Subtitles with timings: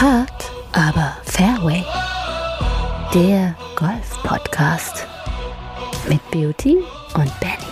[0.00, 1.84] Hard, aber Fairway.
[3.12, 5.08] Der Golf-Podcast
[6.08, 6.76] mit Beauty
[7.16, 7.68] und Benny.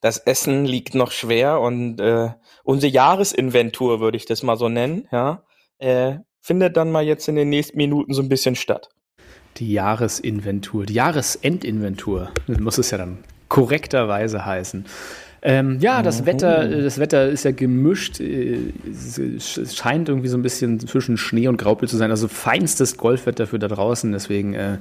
[0.00, 2.30] Das Essen liegt noch schwer und äh,
[2.62, 5.44] unsere Jahresinventur, würde ich das mal so nennen, ja,
[5.78, 8.90] äh, findet dann mal jetzt in den nächsten Minuten so ein bisschen statt.
[9.58, 13.18] Die Jahresinventur, die Jahresendinventur, muss es ja dann
[13.48, 14.84] korrekterweise heißen.
[15.46, 16.26] Ähm, ja, das mhm.
[16.26, 18.18] Wetter, das Wetter ist ja gemischt.
[18.18, 22.10] Es scheint irgendwie so ein bisschen zwischen Schnee und Graupel zu sein.
[22.10, 24.10] Also feinstes Golfwetter für da draußen.
[24.10, 24.78] Deswegen äh,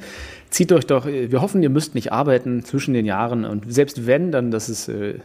[0.49, 1.05] zieht euch doch.
[1.05, 3.43] Wir hoffen, ihr müsst nicht arbeiten zwischen den Jahren.
[3.43, 5.15] Und selbst wenn, dann, dass es äh,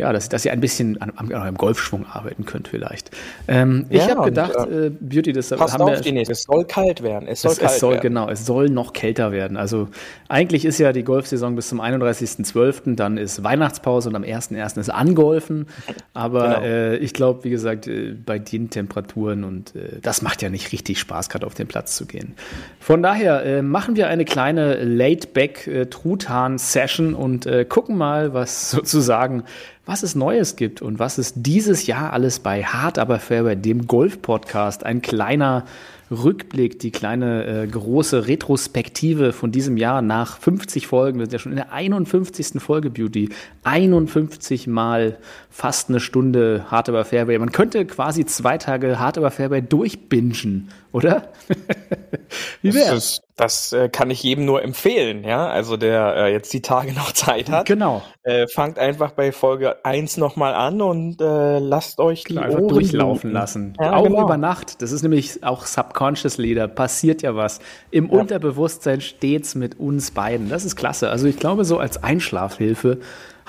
[0.00, 3.10] ja, dass, dass ihr ein bisschen an, an eurem Golfschwung arbeiten könnt vielleicht.
[3.46, 6.44] Ähm, ja, ich habe gedacht, und, äh, Beauty, das passt haben auf wir, die Es
[6.44, 7.28] soll kalt werden.
[7.28, 8.02] Es soll, es, kalt es soll werden.
[8.02, 9.58] genau, es soll noch kälter werden.
[9.58, 9.88] Also
[10.28, 14.80] eigentlich ist ja die Golfsaison bis zum 31.12., dann ist Weihnachtspause und am 1.1.
[14.80, 15.66] ist Angolfen.
[16.14, 16.62] Aber genau.
[16.62, 20.72] äh, ich glaube, wie gesagt, äh, bei den Temperaturen und äh, das macht ja nicht
[20.72, 22.34] richtig Spaß, gerade auf den Platz zu gehen.
[22.78, 29.44] Von daher äh, machen wir eine kleine Laid-Back äh, Truthahn-Session und gucken mal, was sozusagen
[29.90, 33.56] was es Neues gibt und was es dieses Jahr alles bei Hard aber fair bei
[33.56, 35.64] dem Golf-Podcast, ein kleiner
[36.12, 41.18] Rückblick, die kleine äh, große Retrospektive von diesem Jahr nach 50 Folgen.
[41.18, 42.62] Wir sind ja schon in der 51.
[42.62, 43.30] Folge Beauty.
[43.64, 45.18] 51 mal
[45.50, 47.36] fast eine Stunde Hard aber Fairway.
[47.38, 51.32] Man könnte quasi zwei Tage Hard aber Fairway durchbingen, oder?
[52.62, 53.20] Wie wär's?
[53.36, 55.48] Das, das äh, kann ich jedem nur empfehlen, ja.
[55.48, 57.66] Also der äh, jetzt die Tage noch Zeit hat.
[57.66, 58.02] Genau.
[58.22, 62.60] Äh, fangt einfach bei Folge 1 nochmal an und äh, lasst euch die genau, einfach
[62.60, 63.74] Ohren durchlaufen lassen.
[63.80, 64.24] Ja, auch genau.
[64.24, 64.82] über Nacht.
[64.82, 67.60] Das ist nämlich auch subconsciously, da passiert ja was.
[67.90, 68.20] Im ja.
[68.20, 70.48] Unterbewusstsein stets mit uns beiden.
[70.48, 71.10] Das ist klasse.
[71.10, 72.98] Also ich glaube, so als Einschlafhilfe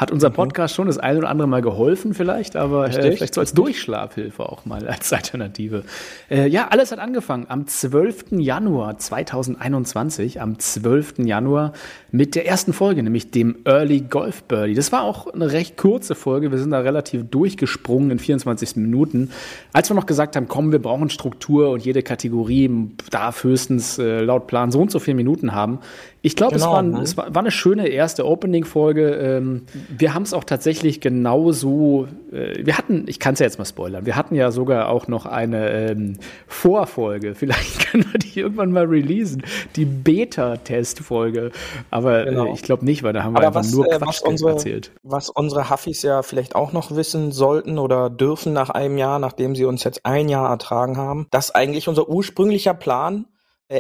[0.02, 0.34] hat unser mhm.
[0.34, 4.50] Podcast schon das eine oder andere Mal geholfen vielleicht, aber äh, vielleicht so als Durchschlafhilfe
[4.50, 5.84] auch mal als Alternative.
[6.28, 8.32] Äh, ja, alles hat angefangen am 12.
[8.32, 11.20] Januar 2021, am 12.
[11.20, 11.74] Januar
[12.10, 14.74] mit der ersten Folge, nämlich dem Early Golf Birdie.
[14.74, 19.30] Das war auch eine recht kurze Folge, wir sind da relativ durchgesprungen in 24 Minuten.
[19.72, 24.22] Als wir noch gesagt haben, komm, wir brauchen Struktur und jede Kategorie darf höchstens äh,
[24.22, 25.78] laut Plan so und so viele Minuten haben,
[26.24, 27.02] ich glaube, genau, es, war, ne?
[27.02, 29.10] es war, war, eine schöne erste Opening-Folge.
[29.16, 32.08] Ähm, wir haben es auch tatsächlich genauso.
[32.32, 35.08] Äh, wir hatten, ich kann es ja jetzt mal spoilern, wir hatten ja sogar auch
[35.08, 36.18] noch eine ähm,
[36.48, 37.34] Vorfolge.
[37.42, 39.44] Vielleicht können wir die irgendwann mal releasen.
[39.76, 41.52] Die Beta-Test-Folge.
[41.90, 42.54] Aber äh, genau.
[42.54, 44.92] ich glaube nicht, weil da haben wir Aber einfach was, nur äh, Quatsch unsere, erzählt.
[45.02, 49.56] Was unsere Huffis ja vielleicht auch noch wissen sollten oder dürfen nach einem Jahr, nachdem
[49.56, 53.26] sie uns jetzt ein Jahr ertragen haben, dass eigentlich unser ursprünglicher Plan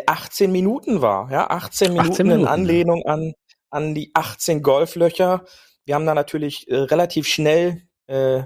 [0.06, 1.32] 18 äh, Minuten war.
[1.32, 3.34] Ja, 18 Minuten, 18 Minuten in Anlehnung an,
[3.70, 5.46] an die 18 Golflöcher.
[5.86, 8.44] Wir haben da natürlich äh, relativ schnell äh,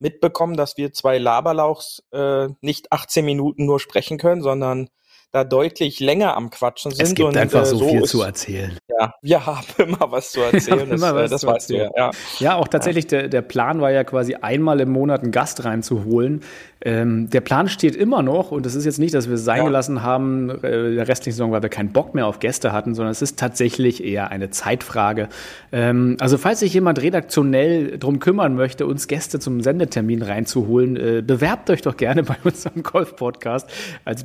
[0.00, 4.88] mitbekommen, dass wir zwei Laberlauchs äh, nicht 18 Minuten nur sprechen können, sondern
[5.32, 7.02] da deutlich länger am Quatschen sind.
[7.02, 8.78] Es gibt und, einfach so, äh, so viel ist, zu erzählen.
[8.88, 10.90] Ja, wir haben immer was zu erzählen.
[10.90, 11.90] immer das, was das zu weißt erzählen.
[11.94, 12.10] du ja.
[12.38, 13.06] Ja, auch tatsächlich.
[13.06, 16.42] Der, der Plan war ja quasi einmal im Monat einen Gast reinzuholen.
[16.80, 19.58] Ähm, der Plan steht immer noch und es ist jetzt nicht, dass wir es sein
[19.58, 19.64] ja.
[19.64, 23.10] gelassen haben, äh, der restlichen Saison, weil wir keinen Bock mehr auf Gäste hatten, sondern
[23.10, 25.28] es ist tatsächlich eher eine Zeitfrage.
[25.72, 31.22] Ähm, also falls sich jemand redaktionell drum kümmern möchte, uns Gäste zum Sendetermin reinzuholen, äh,
[31.26, 33.68] bewerbt euch doch gerne bei unserem Golf-Podcast
[34.04, 34.22] als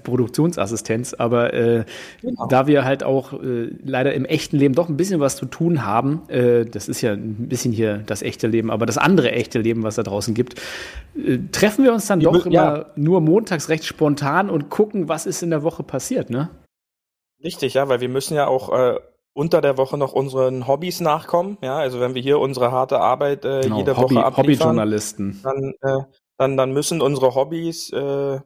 [0.93, 1.13] Produktionsassistenz.
[1.13, 1.85] Aber äh,
[2.21, 2.47] genau.
[2.47, 5.85] da wir halt auch äh, leider im echten Leben doch ein bisschen was zu tun
[5.85, 9.59] haben, äh, das ist ja ein bisschen hier das echte Leben, aber das andere echte
[9.59, 10.59] Leben, was da draußen gibt,
[11.15, 12.85] äh, treffen wir uns dann doch immer ja.
[12.95, 16.49] nur montags recht spontan und gucken, was ist in der Woche passiert, ne?
[17.43, 18.99] Richtig, ja, weil wir müssen ja auch äh,
[19.33, 21.57] unter der Woche noch unseren Hobbys nachkommen.
[21.61, 25.41] Ja, also wenn wir hier unsere harte Arbeit äh, genau, jede Hobby, Woche abliefern, Hobbyjournalisten.
[25.43, 26.03] Dann, äh,
[26.37, 28.39] dann, dann müssen unsere Hobbys äh,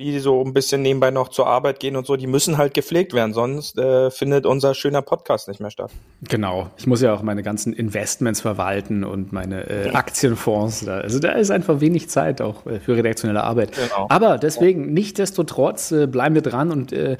[0.00, 3.12] wie so ein bisschen nebenbei noch zur Arbeit gehen und so, die müssen halt gepflegt
[3.12, 5.90] werden, sonst äh, findet unser schöner Podcast nicht mehr statt.
[6.22, 6.70] Genau.
[6.78, 10.86] Ich muss ja auch meine ganzen Investments verwalten und meine äh, Aktienfonds.
[10.86, 11.00] Da.
[11.00, 13.72] Also da ist einfach wenig Zeit auch äh, für redaktionelle Arbeit.
[13.72, 14.06] Genau.
[14.08, 14.90] Aber deswegen, ja.
[14.92, 17.18] nichtdestotrotz äh, bleiben wir dran und äh,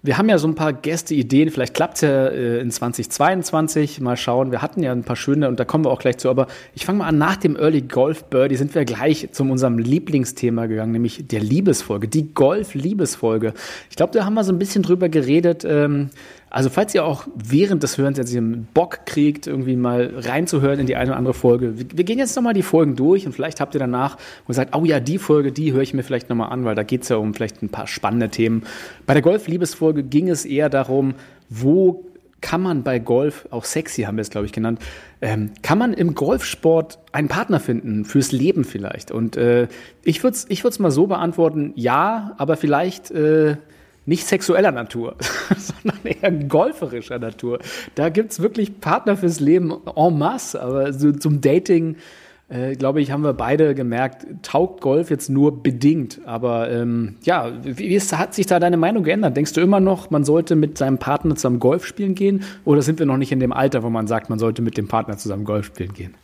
[0.00, 1.50] wir haben ja so ein paar Gäste-Ideen.
[1.50, 4.00] Vielleicht klappt es ja äh, in 2022.
[4.00, 4.52] Mal schauen.
[4.52, 6.30] Wir hatten ja ein paar schöne und da kommen wir auch gleich zu.
[6.30, 7.18] Aber ich fange mal an.
[7.18, 12.06] Nach dem Early Golf Birdie sind wir gleich zu unserem Lieblingsthema gegangen, nämlich der Liebesfolge,
[12.06, 13.54] die Golf-Liebesfolge.
[13.90, 15.64] Ich glaube, da haben wir so ein bisschen drüber geredet.
[15.64, 16.10] Ähm,
[16.50, 20.86] also falls ihr auch während des Hörens jetzt einen Bock kriegt, irgendwie mal reinzuhören in
[20.86, 23.74] die eine oder andere Folge, wir, gehen jetzt nochmal die Folgen durch und vielleicht habt
[23.74, 24.16] ihr danach
[24.46, 27.02] gesagt, oh ja, die Folge, die höre ich mir vielleicht nochmal an, weil da geht
[27.02, 28.62] es ja um vielleicht ein paar spannende Themen.
[29.06, 31.14] Bei der Golf-Liebesfolge ging es eher darum,
[31.50, 32.04] wo
[32.40, 34.80] kann man bei Golf, auch sexy haben wir es, glaube ich, genannt,
[35.20, 39.10] ähm, kann man im Golfsport einen Partner finden, fürs Leben vielleicht?
[39.10, 39.66] Und äh,
[40.04, 43.56] ich würde es ich mal so beantworten, ja, aber vielleicht äh,
[44.08, 45.16] nicht sexueller Natur,
[45.56, 47.58] sondern eher golferischer Natur.
[47.94, 51.96] Da gibt es wirklich Partner fürs Leben en masse, aber so zum Dating,
[52.48, 56.22] äh, glaube ich, haben wir beide gemerkt, taugt Golf jetzt nur bedingt.
[56.24, 59.36] Aber ähm, ja, wie, ist, hat sich da deine Meinung geändert?
[59.36, 62.44] Denkst du immer noch, man sollte mit seinem Partner zusammen Golf spielen gehen?
[62.64, 64.88] Oder sind wir noch nicht in dem Alter, wo man sagt, man sollte mit dem
[64.88, 66.14] Partner zusammen Golf spielen gehen?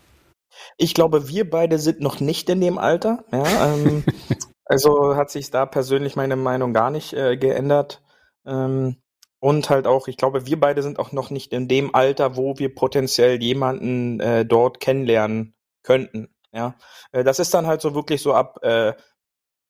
[0.78, 3.24] Ich glaube, wir beide sind noch nicht in dem Alter.
[3.30, 4.04] Ja, ähm,
[4.74, 8.02] Also hat sich da persönlich meine Meinung gar nicht äh, geändert.
[8.44, 8.96] Ähm,
[9.38, 12.58] und halt auch, ich glaube, wir beide sind auch noch nicht in dem Alter, wo
[12.58, 15.54] wir potenziell jemanden äh, dort kennenlernen
[15.84, 16.34] könnten.
[16.50, 16.74] Ja,
[17.12, 18.94] äh, das ist dann halt so wirklich so ab äh,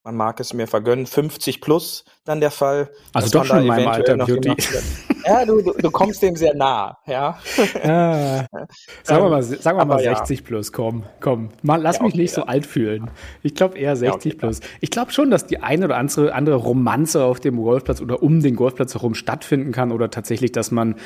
[0.04, 2.90] man mag es mir vergönnen, 50 plus dann der Fall.
[3.14, 4.54] Also doch schon in meinem Alter, Beauty.
[5.26, 7.38] Ja, du, du, du, kommst dem sehr nah, ja.
[7.82, 8.46] ja.
[9.02, 10.44] Sagen wir mal, sagen wir mal 60 ja.
[10.44, 11.48] plus, komm, komm.
[11.62, 13.10] Mal, lass ja, okay, mich nicht so alt fühlen.
[13.42, 14.60] Ich glaube eher 60 okay, plus.
[14.82, 18.42] Ich glaube schon, dass die eine oder andere, andere Romanze auf dem Golfplatz oder um
[18.42, 20.96] den Golfplatz herum stattfinden kann oder tatsächlich, dass man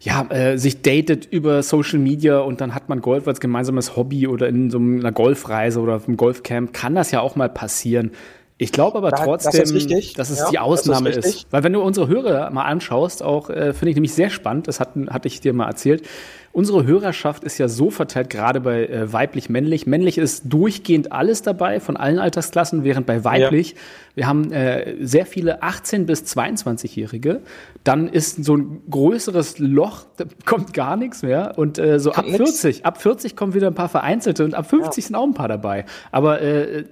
[0.00, 4.26] ja, äh, sich datet über Social Media und dann hat man Golf als gemeinsames Hobby
[4.26, 8.12] oder in so einer Golfreise oder auf einem Golfcamp, kann das ja auch mal passieren.
[8.56, 11.72] Ich glaube aber da, trotzdem, das dass es ja, die Ausnahme ist, ist, Weil wenn
[11.72, 15.28] du unsere Hörer mal anschaust, auch äh, finde ich nämlich sehr spannend, das hat, hatte
[15.28, 16.06] ich dir mal erzählt,
[16.52, 19.86] Unsere Hörerschaft ist ja so verteilt, gerade bei äh, weiblich-männlich.
[19.86, 23.76] Männlich ist durchgehend alles dabei, von allen Altersklassen, während bei weiblich, ja.
[24.16, 27.42] wir haben äh, sehr viele 18- bis 22-Jährige.
[27.84, 31.56] Dann ist so ein größeres Loch, da kommt gar nichts mehr.
[31.56, 32.84] Und äh, so ab 40, nix.
[32.84, 35.06] ab 40 kommen wieder ein paar Vereinzelte und ab 50 ja.
[35.06, 35.84] sind auch ein paar dabei.
[36.10, 36.84] Aber äh,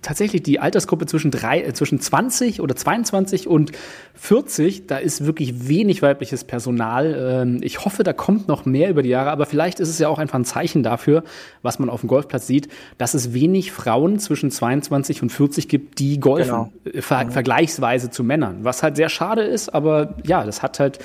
[0.00, 3.72] tatsächlich die Altersgruppe zwischen, drei, äh, zwischen 20 oder 22 und
[4.14, 7.42] 40, da ist wirklich wenig weibliches Personal.
[7.42, 10.08] Ähm, ich hoffe, da kommt noch mehr über die Jahre, aber vielleicht ist es ja
[10.08, 11.22] auch einfach ein Zeichen dafür,
[11.62, 12.68] was man auf dem Golfplatz sieht,
[12.98, 16.96] dass es wenig Frauen zwischen 22 und 40 gibt, die golfen, genau.
[16.96, 17.30] Äh, ver mhm.
[17.30, 18.60] vergleichsweise zu Männern.
[18.62, 20.98] Was halt sehr schade ist, aber ja, das hat halt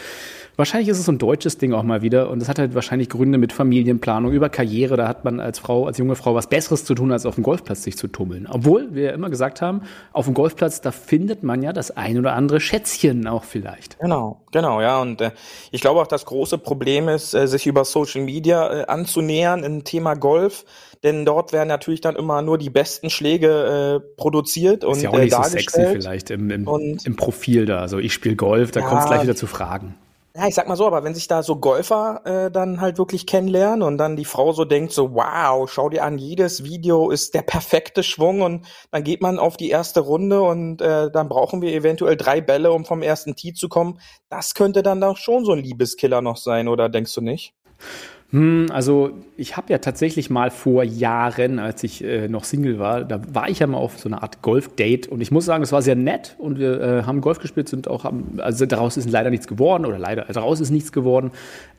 [0.60, 3.08] Wahrscheinlich ist es so ein deutsches Ding auch mal wieder und es hat halt wahrscheinlich
[3.08, 4.98] Gründe mit Familienplanung, über Karriere.
[4.98, 7.46] Da hat man als Frau, als junge Frau was Besseres zu tun, als auf dem
[7.46, 8.46] Golfplatz sich zu tummeln.
[8.46, 12.18] Obwohl wir ja immer gesagt haben, auf dem Golfplatz, da findet man ja das ein
[12.18, 13.98] oder andere Schätzchen auch vielleicht.
[14.00, 15.02] Genau, genau, ja.
[15.02, 15.32] Und äh,
[15.72, 19.86] ich glaube auch, das große Problem ist, äh, sich über Social Media äh, anzunähern im
[19.86, 20.66] Thema Golf
[21.02, 25.12] denn dort werden natürlich dann immer nur die besten Schläge äh, produziert und ist ja
[25.12, 27.80] auch nicht äh, so sexy vielleicht im, im, im Profil da.
[27.80, 29.96] Also ich spiele Golf, da ja, kommt es gleich wieder zu Fragen.
[30.39, 33.25] Ja, ich sag mal so, aber wenn sich da so Golfer äh, dann halt wirklich
[33.27, 37.33] kennenlernen und dann die Frau so denkt, so wow, schau dir an, jedes Video ist
[37.33, 41.62] der perfekte Schwung und dann geht man auf die erste Runde und äh, dann brauchen
[41.62, 44.00] wir eventuell drei Bälle, um vom ersten Tee zu kommen.
[44.30, 47.53] Das könnte dann doch schon so ein Liebeskiller noch sein, oder denkst du nicht?
[48.31, 53.03] Hm, also ich habe ja tatsächlich mal vor Jahren, als ich äh, noch Single war,
[53.03, 55.72] da war ich ja mal auf so eine Art Golf-Date und ich muss sagen, es
[55.72, 59.10] war sehr nett und wir äh, haben Golf gespielt, sind auch, haben, also daraus ist
[59.10, 61.32] leider nichts geworden oder leider, daraus ist nichts geworden.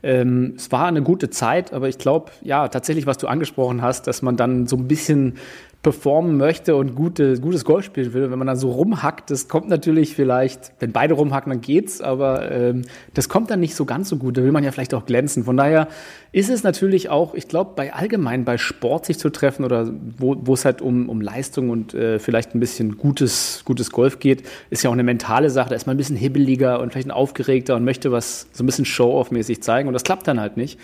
[0.03, 4.07] Ähm, es war eine gute Zeit, aber ich glaube, ja, tatsächlich, was du angesprochen hast,
[4.07, 5.35] dass man dann so ein bisschen
[5.83, 8.29] performen möchte und gute, gutes Golf spielen will.
[8.29, 12.51] wenn man dann so rumhackt, das kommt natürlich vielleicht, wenn beide rumhacken, dann geht's, aber
[12.51, 12.83] ähm,
[13.15, 14.37] das kommt dann nicht so ganz so gut.
[14.37, 15.43] Da will man ja vielleicht auch glänzen.
[15.43, 15.87] Von daher
[16.31, 20.35] ist es natürlich auch, ich glaube, bei allgemein bei Sport sich zu treffen oder wo,
[20.39, 24.43] wo es halt um, um Leistung und äh, vielleicht ein bisschen gutes, gutes Golf geht,
[24.69, 25.69] ist ja auch eine mentale Sache.
[25.69, 28.67] Da ist man ein bisschen hibbeliger und vielleicht ein aufgeregter und möchte was so ein
[28.67, 30.79] bisschen Show-off-mäßig zeigen und das klappt dann halt nicht.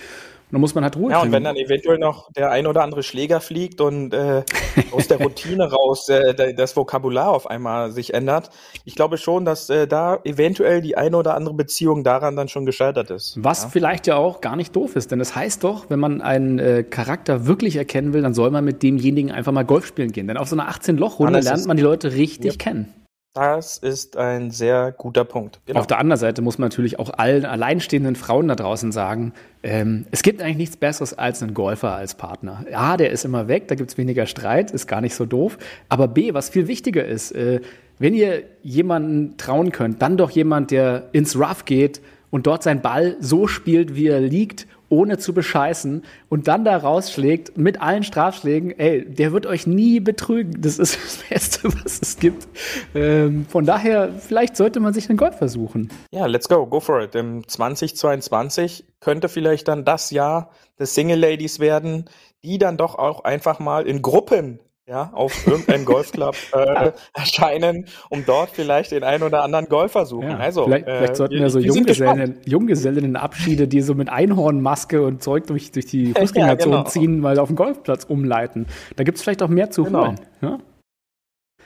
[0.47, 2.81] Und dann muss man halt Ruhe Ja, und wenn dann eventuell noch der ein oder
[2.81, 4.43] andere Schläger fliegt und äh,
[4.91, 8.49] aus der Routine raus äh, das Vokabular auf einmal sich ändert,
[8.85, 12.65] ich glaube schon, dass äh, da eventuell die eine oder andere Beziehung daran dann schon
[12.65, 13.37] gescheitert ist.
[13.41, 13.69] Was ja?
[13.69, 16.57] vielleicht ja auch gar nicht doof ist, denn es das heißt doch, wenn man einen
[16.57, 20.27] äh, Charakter wirklich erkennen will, dann soll man mit demjenigen einfach mal Golf spielen gehen.
[20.27, 22.59] Denn auf so einer 18-Loch-Runde lernt man die Leute richtig yep.
[22.59, 22.93] kennen.
[23.37, 25.59] Das ist ein sehr guter Punkt.
[25.67, 25.79] Genau.
[25.79, 30.07] Auf der anderen Seite muss man natürlich auch allen alleinstehenden Frauen da draußen sagen, ähm,
[30.09, 32.65] es gibt eigentlich nichts Besseres als einen Golfer als Partner.
[32.73, 35.59] A, der ist immer weg, da gibt es weniger Streit, ist gar nicht so doof.
[35.87, 37.61] Aber B, was viel wichtiger ist, äh,
[37.99, 42.01] wenn ihr jemanden trauen könnt, dann doch jemand, der ins Rough geht
[42.31, 46.77] und dort seinen Ball so spielt, wie er liegt ohne zu bescheißen und dann da
[46.77, 50.61] rausschlägt mit allen Strafschlägen, ey, der wird euch nie betrügen.
[50.61, 52.47] Das ist das Beste, was es gibt.
[52.95, 55.89] Ähm, von daher, vielleicht sollte man sich einen Golf versuchen.
[56.11, 57.15] Ja, let's go, go for it.
[57.15, 62.05] Im 2022 könnte vielleicht dann das Jahr des Single Ladies werden,
[62.43, 68.25] die dann doch auch einfach mal in Gruppen ja, auf irgendeinem Golfclub äh, erscheinen, um
[68.25, 70.29] dort vielleicht den einen oder anderen Golfer suchen.
[70.29, 75.05] Ja, also, vielleicht, äh, vielleicht sollten wir, wir so Junggesellen, Junggesellinnenabschiede, die so mit Einhornmaske
[75.05, 76.89] und Zeug durch, durch die Fußgängerzone ja, genau.
[76.89, 78.65] ziehen, mal auf den Golfplatz umleiten.
[78.95, 80.07] Da gibt es vielleicht auch mehr zu genau.
[80.07, 80.19] holen.
[80.41, 80.59] Ja,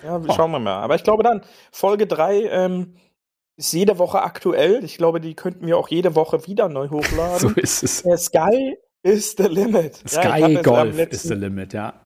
[0.04, 0.34] ja oh.
[0.34, 0.82] schauen wir mal.
[0.82, 2.96] Aber ich glaube dann, Folge 3 ähm,
[3.56, 4.84] ist jede Woche aktuell.
[4.84, 7.38] Ich glaube, die könnten wir auch jede Woche wieder neu hochladen.
[7.38, 8.02] so ist es.
[8.02, 9.98] Der Sky is the limit.
[10.08, 12.02] Sky ja, Golf is the limit, ja.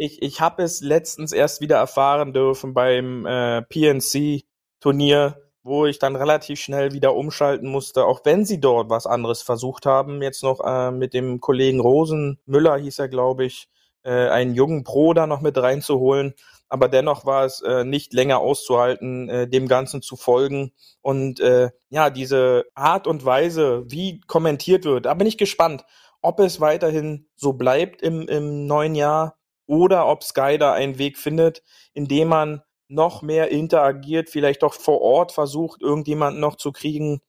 [0.00, 6.14] Ich, ich habe es letztens erst wieder erfahren dürfen beim äh, PNC-Turnier, wo ich dann
[6.14, 10.22] relativ schnell wieder umschalten musste, auch wenn sie dort was anderes versucht haben.
[10.22, 13.68] Jetzt noch äh, mit dem Kollegen Rosen, Müller hieß er, glaube ich,
[14.04, 16.34] äh, einen jungen Pro da noch mit reinzuholen.
[16.68, 20.70] Aber dennoch war es äh, nicht länger auszuhalten, äh, dem Ganzen zu folgen.
[21.02, 25.84] Und äh, ja, diese Art und Weise, wie kommentiert wird, da bin ich gespannt,
[26.22, 29.37] ob es weiterhin so bleibt im, im neuen Jahr
[29.68, 35.00] oder ob Sky da einen Weg findet, indem man noch mehr interagiert, vielleicht doch vor
[35.00, 37.20] Ort versucht, irgendjemanden noch zu kriegen.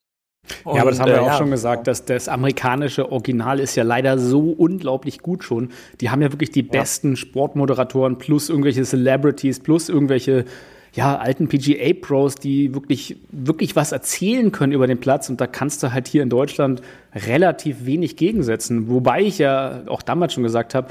[0.63, 1.37] Und, ja, aber das haben wir äh, auch ja.
[1.37, 5.69] schon gesagt, dass das amerikanische Original ist ja leider so unglaublich gut schon.
[5.99, 6.71] Die haben ja wirklich die ja.
[6.71, 10.45] besten Sportmoderatoren plus irgendwelche Celebrities plus irgendwelche
[10.93, 15.29] ja, alten PGA-Pros, die wirklich, wirklich was erzählen können über den Platz.
[15.29, 16.81] Und da kannst du halt hier in Deutschland
[17.13, 18.89] relativ wenig gegensetzen.
[18.89, 20.87] Wobei ich ja auch damals schon gesagt habe,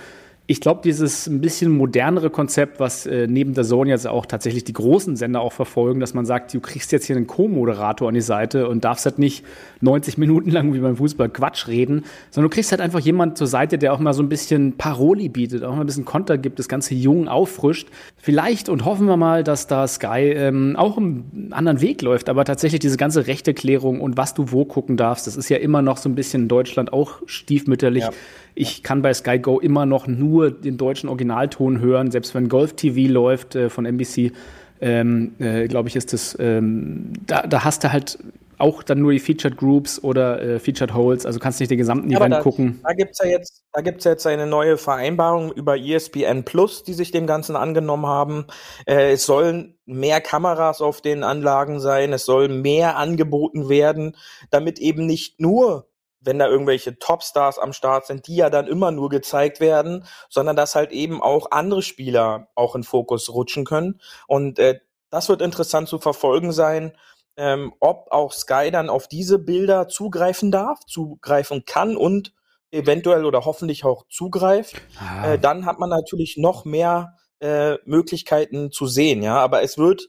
[0.51, 4.65] ich glaube, dieses ein bisschen modernere Konzept, was äh, neben der Zone jetzt auch tatsächlich
[4.65, 8.15] die großen Sender auch verfolgen, dass man sagt, du kriegst jetzt hier einen Co-Moderator an
[8.15, 9.45] die Seite und darfst halt nicht
[9.81, 13.47] 90 Minuten lang wie beim Fußball Quatsch reden, sondern du kriegst halt einfach jemand zur
[13.47, 16.59] Seite, der auch mal so ein bisschen Paroli bietet, auch mal ein bisschen Konter gibt,
[16.59, 17.89] das Ganze jung auffrischt.
[18.17, 22.45] Vielleicht und hoffen wir mal, dass da Sky ähm, auch einen anderen Weg läuft, aber
[22.45, 25.97] tatsächlich diese ganze Rechteklärung und was du wo gucken darfst, das ist ja immer noch
[25.97, 28.05] so ein bisschen in Deutschland auch stiefmütterlich.
[28.05, 28.11] Ja
[28.59, 32.75] ich kann bei Sky Go immer noch nur den deutschen Originalton hören, selbst wenn Golf
[32.75, 34.33] TV läuft äh, von NBC.
[34.81, 38.19] Ähm, äh, glaube ich, ist das, ähm, da, da hast du halt
[38.59, 42.11] auch dann nur die Featured Groups oder äh, Featured Holes, also kannst nicht den gesamten
[42.11, 42.81] ja, Event da, gucken.
[42.83, 46.95] Da gibt es ja jetzt, da gibt's jetzt eine neue Vereinbarung über ESPN Plus, die
[46.95, 48.47] sich dem Ganzen angenommen haben.
[48.87, 54.17] Äh, es sollen mehr Kameras auf den Anlagen sein, es soll mehr angeboten werden,
[54.51, 55.89] damit eben nicht nur
[56.21, 60.57] wenn da irgendwelche Topstars am Start sind, die ja dann immer nur gezeigt werden, sondern
[60.57, 64.01] dass halt eben auch andere Spieler auch in Fokus rutschen können.
[64.27, 66.93] Und äh, das wird interessant zu verfolgen sein,
[67.39, 72.35] ähm, ob auch Sky dann auf diese Bilder zugreifen darf, zugreifen kann und
[72.73, 74.75] eventuell oder hoffentlich auch zugreift.
[74.99, 75.33] Ah.
[75.33, 79.39] Äh, dann hat man natürlich noch mehr äh, Möglichkeiten zu sehen, ja.
[79.39, 80.09] Aber es wird,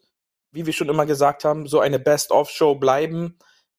[0.52, 3.38] wie wir schon immer gesagt haben, so eine Best-of-Show bleiben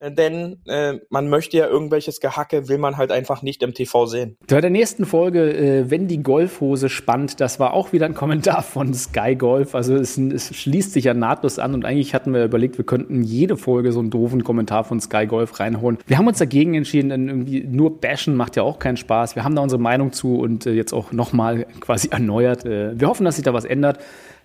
[0.09, 4.37] denn äh, man möchte ja irgendwelches Gehacke, will man halt einfach nicht im TV sehen.
[4.49, 8.62] Bei der nächsten Folge, äh, wenn die Golfhose spannt, das war auch wieder ein Kommentar
[8.62, 9.75] von Sky Golf.
[9.75, 13.23] Also es, es, schließt sich ja nahtlos an und eigentlich hatten wir überlegt, wir könnten
[13.23, 15.99] jede Folge so einen doofen Kommentar von Sky Golf reinholen.
[16.07, 19.37] Wir haben uns dagegen entschieden, denn irgendwie nur bashen macht ja auch keinen Spaß.
[19.37, 22.64] Wir haben da unsere Meinung zu und äh, jetzt auch nochmal quasi erneuert.
[22.64, 23.99] Äh, wir hoffen, dass sich da was ändert.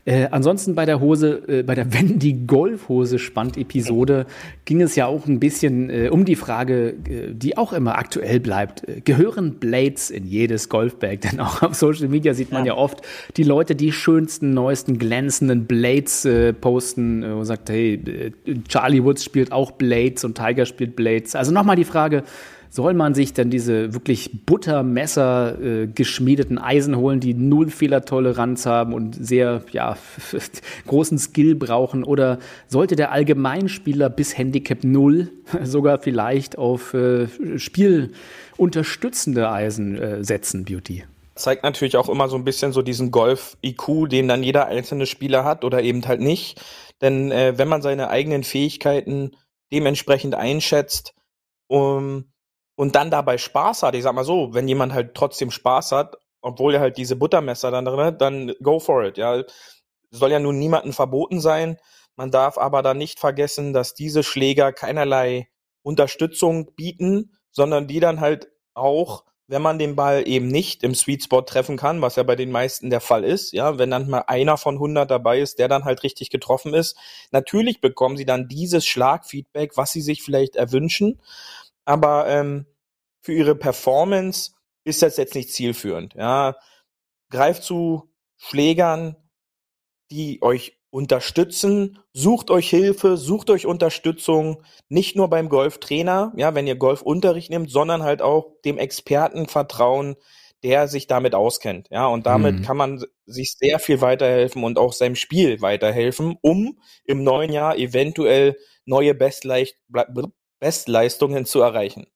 [0.06, 4.28] Äh, ansonsten bei der Hose, äh, bei der Wenn die Golfhose spannt Episode
[4.66, 8.40] ging es ja auch ein bisschen äh, um die Frage, äh, die auch immer aktuell
[8.40, 8.88] bleibt.
[8.88, 11.22] Äh, gehören Blades in jedes Golfbag?
[11.32, 13.02] Denn auch auf Social Media sieht man ja, ja oft
[13.36, 18.32] die Leute, die schönsten, neuesten, glänzenden Blades äh, posten und sagt, hey,
[18.68, 21.36] Charlie Woods spielt auch Blades und Tiger spielt Blades.
[21.36, 22.24] Also nochmal die Frage,
[22.76, 28.94] soll man sich denn diese wirklich Buttermesser äh, geschmiedeten Eisen holen, die null Fehlertoleranz haben
[28.94, 29.96] und sehr ja,
[30.86, 32.04] großen Skill brauchen?
[32.04, 35.32] Oder sollte der Allgemeinspieler bis Handicap null
[35.64, 37.28] sogar vielleicht auf äh,
[37.58, 41.06] spielunterstützende Eisen äh, setzen, Beauty?
[41.36, 45.46] Zeigt natürlich auch immer so ein bisschen so diesen Golf-IQ, den dann jeder einzelne Spieler
[45.46, 46.62] hat oder eben halt nicht.
[47.02, 49.32] Denn äh, wenn man seine eigenen Fähigkeiten
[49.72, 51.14] dementsprechend einschätzt,
[51.68, 52.26] um,
[52.76, 56.18] und dann dabei Spaß hat, ich sag mal so, wenn jemand halt trotzdem Spaß hat,
[56.42, 59.44] obwohl er halt diese Buttermesser dann drin hat, dann go for it, ja.
[60.12, 61.78] Soll ja nun niemandem verboten sein.
[62.16, 65.50] Man darf aber dann nicht vergessen, dass diese Schläger keinerlei
[65.82, 71.24] Unterstützung bieten, sondern die dann halt auch wenn man den Ball eben nicht im Sweet
[71.24, 74.24] Spot treffen kann, was ja bei den meisten der Fall ist, ja, wenn dann mal
[74.28, 76.98] einer von 100 dabei ist, der dann halt richtig getroffen ist,
[77.32, 81.22] natürlich bekommen sie dann dieses Schlagfeedback, was sie sich vielleicht erwünschen,
[81.86, 82.66] aber ähm,
[83.22, 84.52] für ihre Performance
[84.84, 86.56] ist das jetzt nicht zielführend, ja.
[87.32, 89.16] Greift zu Schlägern,
[90.12, 96.68] die euch unterstützen, sucht euch Hilfe, sucht euch Unterstützung, nicht nur beim Golftrainer, ja, wenn
[96.68, 100.16] ihr Golfunterricht nehmt, sondern halt auch dem Experten vertrauen,
[100.64, 102.62] der sich damit auskennt, ja, und damit mhm.
[102.62, 107.78] kann man sich sehr viel weiterhelfen und auch seinem Spiel weiterhelfen, um im neuen Jahr
[107.78, 109.76] eventuell neue Bestleicht
[110.60, 112.08] Bestleistungen zu erreichen.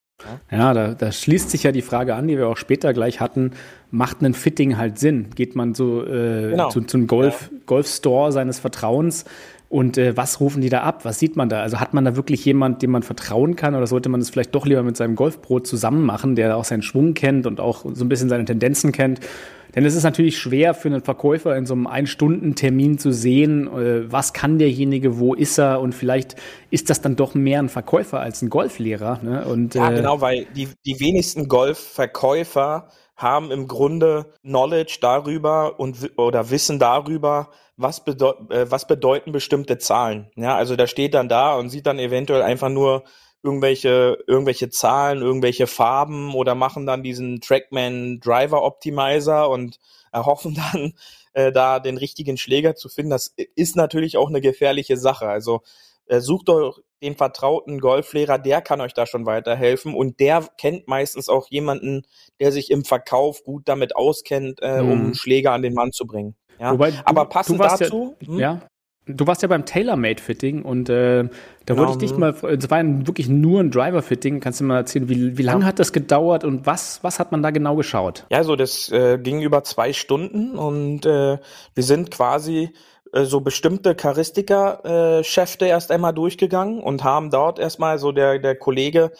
[0.51, 3.51] Ja, da, da, schließt sich ja die Frage an, die wir auch später gleich hatten.
[3.89, 5.29] Macht ein Fitting halt Sinn?
[5.33, 6.69] Geht man so äh, genau.
[6.69, 7.57] zu, zu einem Golf, ja.
[7.65, 9.23] Golfstore seines Vertrauens
[9.69, 11.05] und äh, was rufen die da ab?
[11.05, 11.61] Was sieht man da?
[11.61, 14.53] Also hat man da wirklich jemand, dem man vertrauen kann oder sollte man es vielleicht
[14.55, 18.03] doch lieber mit seinem Golfbrot zusammen machen, der auch seinen Schwung kennt und auch so
[18.03, 19.19] ein bisschen seine Tendenzen kennt?
[19.75, 24.11] Denn es ist natürlich schwer für einen Verkäufer in so einem Ein-Stunden-Termin zu sehen, äh,
[24.11, 26.35] was kann derjenige, wo ist er und vielleicht
[26.71, 29.19] ist das dann doch mehr ein Verkäufer als ein Golflehrer.
[29.21, 29.45] Ne?
[29.45, 36.11] Und, ja, äh, genau, weil die, die wenigsten Golfverkäufer haben im Grunde Knowledge darüber und
[36.17, 40.31] oder Wissen darüber, was, bedeut, äh, was bedeuten bestimmte Zahlen.
[40.35, 43.03] Ja, also da steht dann da und sieht dann eventuell einfach nur
[43.43, 49.79] irgendwelche, irgendwelche Zahlen, irgendwelche Farben oder machen dann diesen Trackman Driver Optimizer und
[50.11, 50.93] erhoffen dann,
[51.33, 53.11] äh, da den richtigen Schläger zu finden.
[53.11, 55.27] Das ist natürlich auch eine gefährliche Sache.
[55.27, 55.61] Also
[56.07, 60.87] äh, sucht euch den vertrauten Golflehrer, der kann euch da schon weiterhelfen und der kennt
[60.87, 62.03] meistens auch jemanden,
[62.39, 64.91] der sich im Verkauf gut damit auskennt, äh, mhm.
[64.91, 66.35] um Schläger an den Mann zu bringen.
[66.59, 66.73] Ja?
[66.73, 68.39] Wobei, Aber passend dazu, ja, hm?
[68.39, 68.61] ja,
[69.11, 71.29] Du warst ja beim Tailor-Made-Fitting und äh, da
[71.65, 71.79] genau.
[71.79, 74.39] wollte ich dich mal, es war ein, wirklich nur ein Driver-Fitting.
[74.39, 75.67] Kannst du mal erzählen, wie, wie lange ja.
[75.67, 78.27] hat das gedauert und was, was hat man da genau geschaut?
[78.29, 81.39] Ja, so das äh, ging über zwei Stunden und äh,
[81.73, 82.71] wir sind quasi
[83.11, 88.55] äh, so bestimmte Charistika-Schäfte äh, erst einmal durchgegangen und haben dort erstmal so der, der
[88.55, 89.11] Kollege,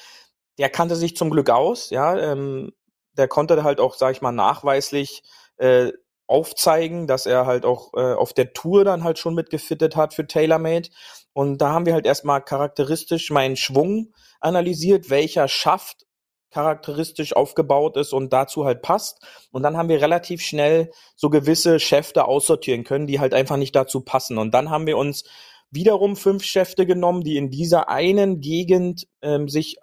[0.60, 2.72] der kannte sich zum Glück aus, ja, ähm,
[3.18, 5.24] der konnte halt auch, sag ich mal, nachweislich
[5.58, 5.92] äh,
[6.30, 10.28] aufzeigen, dass er halt auch äh, auf der Tour dann halt schon mitgefittet hat für
[10.28, 10.90] TaylorMade.
[11.34, 16.06] Und da haben wir halt erstmal charakteristisch meinen Schwung analysiert, welcher Schaft
[16.52, 19.22] charakteristisch aufgebaut ist und dazu halt passt.
[19.52, 23.76] Und dann haben wir relativ schnell so gewisse Schäfte aussortieren können, die halt einfach nicht
[23.76, 24.38] dazu passen.
[24.38, 25.24] Und dann haben wir uns
[25.72, 29.78] wiederum fünf Schäfte genommen, die in dieser einen Gegend ähm, sich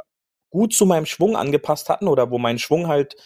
[0.50, 3.16] gut zu meinem Schwung angepasst hatten oder wo mein Schwung halt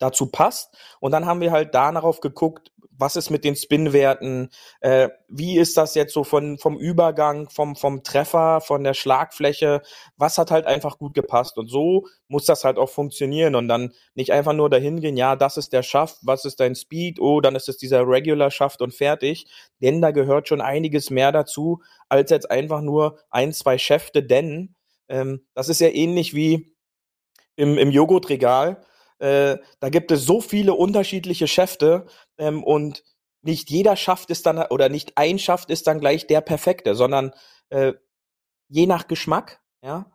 [0.00, 0.76] dazu passt.
[0.98, 5.76] Und dann haben wir halt danach geguckt, was ist mit den Spinwerten, äh, wie ist
[5.76, 9.80] das jetzt so von, vom Übergang, vom, vom Treffer, von der Schlagfläche,
[10.16, 11.56] was hat halt einfach gut gepasst.
[11.56, 15.34] Und so muss das halt auch funktionieren und dann nicht einfach nur dahin gehen, ja,
[15.34, 18.82] das ist der Schaft, was ist dein Speed, oh, dann ist es dieser Regular Schaft
[18.82, 19.46] und fertig.
[19.80, 24.74] Denn da gehört schon einiges mehr dazu, als jetzt einfach nur ein, zwei Schäfte, denn
[25.08, 26.74] ähm, das ist ja ähnlich wie
[27.56, 28.82] im, im Joghurtregal
[29.20, 32.06] äh, da gibt es so viele unterschiedliche Schäfte
[32.38, 33.04] ähm, und
[33.42, 37.32] nicht jeder Schaft ist dann oder nicht ein Schaft ist dann gleich der perfekte, sondern
[37.70, 37.94] äh,
[38.68, 40.06] je nach Geschmack, ja,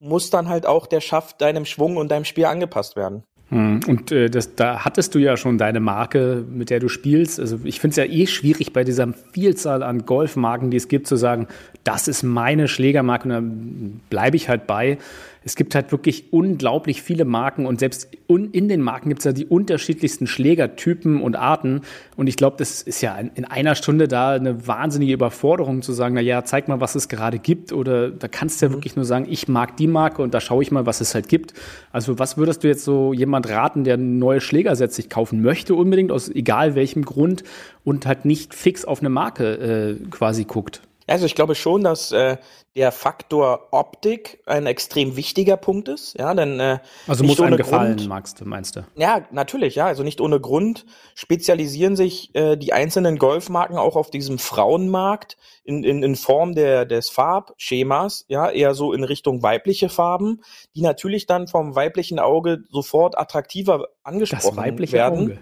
[0.00, 3.24] muss dann halt auch der Schaft deinem Schwung und deinem Spiel angepasst werden.
[3.50, 7.40] Hm, und äh, das, da hattest du ja schon deine Marke, mit der du spielst.
[7.40, 11.06] Also ich finde es ja eh schwierig bei dieser Vielzahl an Golfmarken, die es gibt,
[11.06, 11.48] zu sagen,
[11.82, 14.98] das ist meine Schlägermarke und da bleibe ich halt bei
[15.48, 19.32] es gibt halt wirklich unglaublich viele Marken und selbst in den Marken gibt es ja
[19.32, 21.80] die unterschiedlichsten Schlägertypen und Arten.
[22.16, 26.14] Und ich glaube, das ist ja in einer Stunde da eine wahnsinnige Überforderung zu sagen,
[26.16, 27.72] na ja, zeig mal, was es gerade gibt.
[27.72, 28.74] Oder da kannst du ja mhm.
[28.74, 31.30] wirklich nur sagen, ich mag die Marke und da schaue ich mal, was es halt
[31.30, 31.54] gibt.
[31.92, 35.74] Also was würdest du jetzt so jemand raten, der ein neues Schlägerset sich kaufen möchte,
[35.74, 37.42] unbedingt aus egal welchem Grund
[37.84, 40.82] und halt nicht fix auf eine Marke äh, quasi guckt?
[41.08, 42.36] Also ich glaube schon, dass äh,
[42.76, 46.16] der Faktor Optik ein extrem wichtiger Punkt ist.
[46.18, 48.84] Ja, denn äh, also muss einem gefallen, Grund, magst du, meinst du?
[48.94, 49.74] Ja, natürlich.
[49.74, 55.38] Ja, also nicht ohne Grund spezialisieren sich äh, die einzelnen Golfmarken auch auf diesem Frauenmarkt
[55.64, 58.26] in, in, in Form der des Farbschemas.
[58.28, 60.42] Ja, eher so in Richtung weibliche Farben,
[60.76, 65.18] die natürlich dann vom weiblichen Auge sofort attraktiver angesprochen das weibliche werden.
[65.18, 65.38] Auge.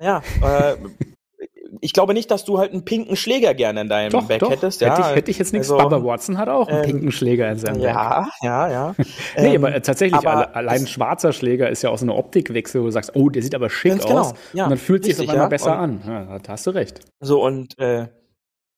[0.00, 0.76] Ja, äh,
[1.80, 4.50] ich glaube nicht, dass du halt einen pinken Schläger gerne in deinem doch, Back doch.
[4.50, 4.80] hättest.
[4.80, 5.70] Ja, hätte, ich, hätte ich jetzt nichts.
[5.70, 8.32] Also, Bubba Watson hat auch einen ähm, pinken Schläger in seinem ja, Back.
[8.42, 8.94] Ja, ja, ja.
[9.38, 12.80] nee, aber ähm, tatsächlich, aber allein ein schwarzer Schläger ist ja auch so eine Optikwechsel,
[12.80, 14.34] wo du sagst, oh, der sieht aber schick genau, aus.
[14.52, 16.00] Ja, und dann fühlt sich das einmal besser an.
[16.06, 17.00] Ja, da hast du recht.
[17.20, 18.08] So, und äh,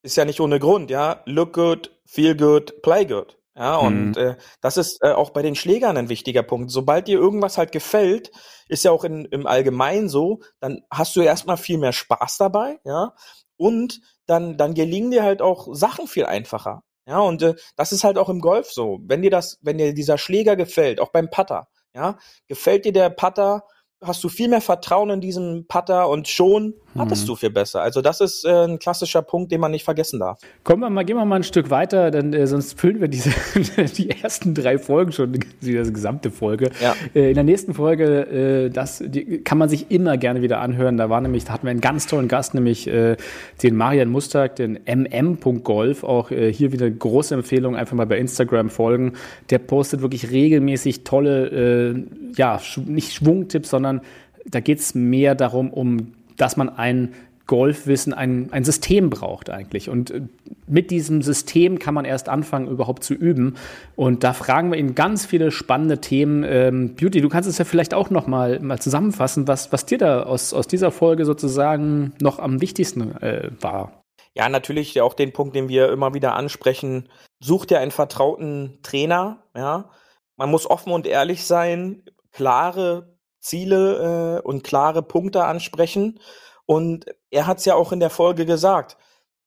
[0.03, 1.21] ist ja nicht ohne Grund, ja.
[1.25, 3.37] Look good, feel good, play good.
[3.55, 4.17] Ja, und mhm.
[4.17, 6.71] äh, das ist äh, auch bei den Schlägern ein wichtiger Punkt.
[6.71, 8.31] Sobald dir irgendwas halt gefällt,
[8.69, 12.79] ist ja auch in, im Allgemeinen so, dann hast du erstmal viel mehr Spaß dabei,
[12.85, 13.13] ja.
[13.57, 16.83] Und dann, dann gelingen dir halt auch Sachen viel einfacher.
[17.05, 18.99] Ja, und äh, das ist halt auch im Golf so.
[19.03, 23.09] Wenn dir das, wenn dir dieser Schläger gefällt, auch beim Putter, ja, gefällt dir der
[23.09, 23.63] Putter,
[24.03, 27.27] hast du viel mehr Vertrauen in diesen Putter und schon hattest mhm.
[27.27, 27.81] du viel besser.
[27.81, 30.39] Also das ist äh, ein klassischer Punkt, den man nicht vergessen darf.
[30.63, 33.31] Kommen wir mal, gehen wir mal ein Stück weiter, denn äh, sonst füllen wir diese
[33.95, 36.71] die ersten drei Folgen schon, die gesamte Folge.
[36.81, 36.95] Ja.
[37.13, 40.97] Äh, in der nächsten Folge, äh, das die, kann man sich immer gerne wieder anhören.
[40.97, 43.17] Da war nämlich, da hatten wir einen ganz tollen Gast, nämlich äh,
[43.61, 46.03] den Marian Mustag, den mm.golf.
[46.03, 49.13] Auch äh, hier wieder große Empfehlung, einfach mal bei Instagram folgen.
[49.51, 54.07] Der postet wirklich regelmäßig tolle, ja, nicht Schwungtipps, sondern sondern
[54.45, 57.13] da geht es mehr darum, um, dass man ein
[57.47, 59.89] Golfwissen, ein, ein System braucht eigentlich.
[59.89, 60.21] Und äh,
[60.67, 63.55] mit diesem System kann man erst anfangen, überhaupt zu üben.
[63.95, 66.43] Und da fragen wir ihn ganz viele spannende Themen.
[66.47, 69.97] Ähm, Beauty, du kannst es ja vielleicht auch noch mal, mal zusammenfassen, was, was dir
[69.97, 74.03] da aus, aus dieser Folge sozusagen noch am wichtigsten äh, war.
[74.33, 77.09] Ja, natürlich auch den Punkt, den wir immer wieder ansprechen.
[77.41, 79.89] Such dir einen vertrauten Trainer, ja.
[80.37, 86.19] Man muss offen und ehrlich sein, klare Ziele äh, und klare Punkte ansprechen.
[86.65, 88.97] Und er hat es ja auch in der Folge gesagt,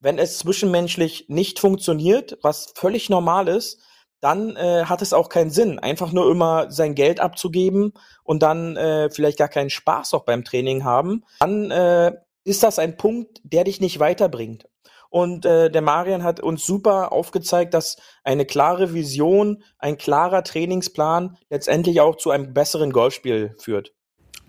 [0.00, 3.80] wenn es zwischenmenschlich nicht funktioniert, was völlig normal ist,
[4.20, 8.76] dann äh, hat es auch keinen Sinn, einfach nur immer sein Geld abzugeben und dann
[8.76, 11.24] äh, vielleicht gar keinen Spaß auch beim Training haben.
[11.40, 12.12] Dann äh,
[12.44, 14.66] ist das ein Punkt, der dich nicht weiterbringt.
[15.14, 21.36] Und äh, der Marian hat uns super aufgezeigt, dass eine klare Vision, ein klarer Trainingsplan
[21.50, 23.92] letztendlich auch zu einem besseren Golfspiel führt.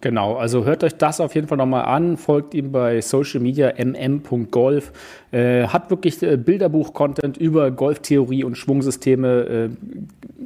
[0.01, 3.73] Genau, also hört euch das auf jeden Fall nochmal an, folgt ihm bei Social Media
[3.77, 4.91] mm.golf,
[5.31, 9.69] äh, hat wirklich äh, Bilderbuch-Content über Golftheorie und Schwungsysteme, äh,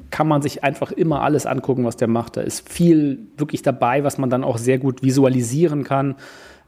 [0.09, 2.35] kann man sich einfach immer alles angucken, was der macht.
[2.35, 6.15] Da ist viel wirklich dabei, was man dann auch sehr gut visualisieren kann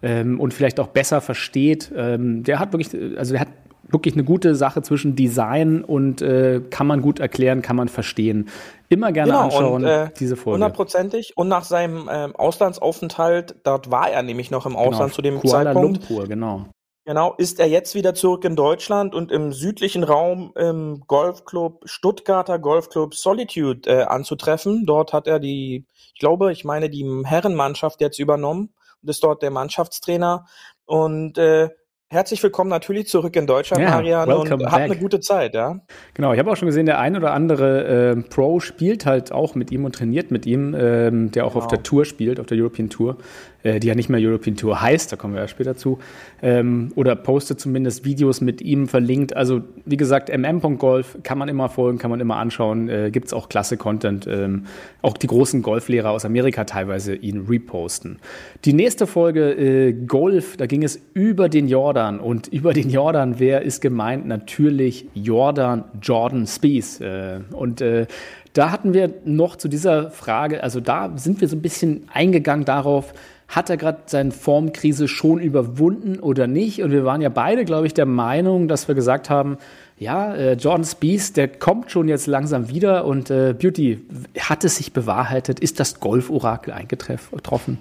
[0.01, 1.91] ähm, und vielleicht auch besser versteht.
[1.95, 3.49] Ähm, der hat wirklich, also der hat
[3.89, 8.49] wirklich eine gute Sache zwischen Design und äh, kann man gut erklären, kann man verstehen.
[8.89, 10.55] Immer gerne genau, anschauen, und, äh, diese Folge.
[10.55, 11.33] Hundertprozentig.
[11.35, 15.39] Und nach seinem ähm, Auslandsaufenthalt, dort war er nämlich noch im Ausland genau, zu dem
[15.39, 16.09] Kuala Zeitpunkt.
[16.09, 16.65] Lumpur, genau.
[17.03, 22.59] Genau, ist er jetzt wieder zurück in Deutschland und im südlichen Raum im Golfclub Stuttgarter
[22.59, 24.85] Golfclub Solitude äh, anzutreffen.
[24.85, 28.69] Dort hat er die, ich glaube, ich meine, die Herrenmannschaft jetzt übernommen
[29.01, 30.45] und ist dort der Mannschaftstrainer.
[30.85, 31.69] Und äh,
[32.13, 34.69] Herzlich willkommen natürlich zurück in Deutschland, ja, Marian, und back.
[34.69, 35.79] habt eine gute Zeit, ja.
[36.13, 39.55] Genau, ich habe auch schon gesehen, der ein oder andere äh, Pro spielt halt auch
[39.55, 41.63] mit ihm und trainiert mit ihm, ähm, der auch genau.
[41.63, 43.15] auf der Tour spielt, auf der European Tour
[43.63, 45.99] äh, die ja nicht mehr European Tour heißt, da kommen wir ja später zu,
[46.41, 49.35] ähm, oder postet zumindest Videos mit ihm verlinkt.
[49.35, 53.33] Also wie gesagt, mm.golf kann man immer folgen, kann man immer anschauen, äh, gibt es
[53.33, 54.27] auch klasse Content.
[54.27, 54.65] Ähm,
[55.01, 58.19] auch die großen Golflehrer aus Amerika teilweise ihn reposten.
[58.65, 63.39] Die nächste Folge äh, Golf, da ging es über den Jordan und über den Jordan,
[63.39, 64.27] wer ist gemeint?
[64.27, 66.99] Natürlich Jordan Jordan Spieth.
[67.01, 68.07] Äh, und äh,
[68.53, 72.65] da hatten wir noch zu dieser Frage, also da sind wir so ein bisschen eingegangen
[72.65, 73.13] darauf,
[73.47, 76.83] hat er gerade seine Formkrise schon überwunden oder nicht?
[76.83, 79.57] Und wir waren ja beide, glaube ich, der Meinung, dass wir gesagt haben,
[79.97, 83.99] ja, äh, Jordan Spieth, der kommt schon jetzt langsam wieder und Beauty,
[84.39, 85.59] hat es sich bewahrheitet?
[85.59, 87.77] Ist das Golf-Orakel eingetroffen?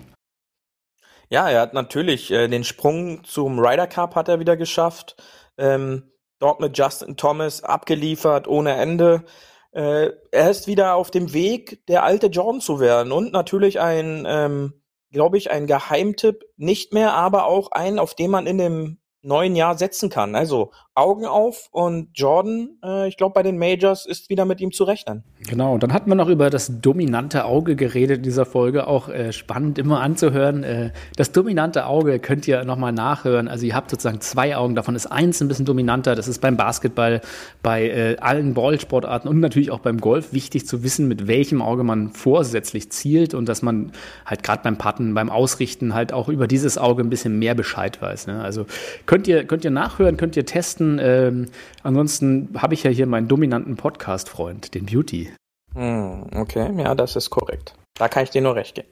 [1.31, 5.17] Ja, er hat natürlich äh, den Sprung zum Ryder Cup hat er wieder geschafft.
[5.57, 9.25] Ähm, dort mit Justin Thomas abgeliefert ohne Ende.
[9.73, 14.27] Äh, er ist wieder auf dem Weg, der alte Jordan zu werden und natürlich ein
[14.29, 19.00] ähm, glaube ich, ein Geheimtipp nicht mehr, aber auch ein, auf den man in dem
[19.23, 20.35] neuen Jahr setzen kann.
[20.35, 24.73] Also Augen auf und Jordan, äh, ich glaube, bei den Majors ist wieder mit ihm
[24.73, 25.25] zu rechnen.
[25.49, 29.09] Genau, und dann hatten wir noch über das dominante Auge geredet in dieser Folge, auch
[29.09, 30.63] äh, spannend immer anzuhören.
[30.63, 33.49] Äh, das dominante Auge könnt ihr nochmal nachhören.
[33.49, 36.15] Also ihr habt sozusagen zwei Augen, davon ist eins ein bisschen dominanter.
[36.15, 37.21] Das ist beim Basketball,
[37.63, 41.83] bei äh, allen Ballsportarten und natürlich auch beim Golf wichtig zu wissen, mit welchem Auge
[41.83, 43.93] man vorsätzlich zielt und dass man
[44.27, 48.03] halt gerade beim Patten, beim Ausrichten halt auch über dieses Auge ein bisschen mehr Bescheid
[48.03, 48.27] weiß.
[48.27, 48.43] Ne?
[48.43, 48.67] Also
[49.11, 51.47] könnt ihr, könnt ihr nachhören, könnt ihr testen ähm,
[51.83, 55.31] ansonsten habe ich ja hier meinen dominanten Podcast-Freund, den Beauty.
[55.75, 57.75] Hm, okay, ja, das ist korrekt.
[57.95, 58.89] Da kann ich dir nur recht geben.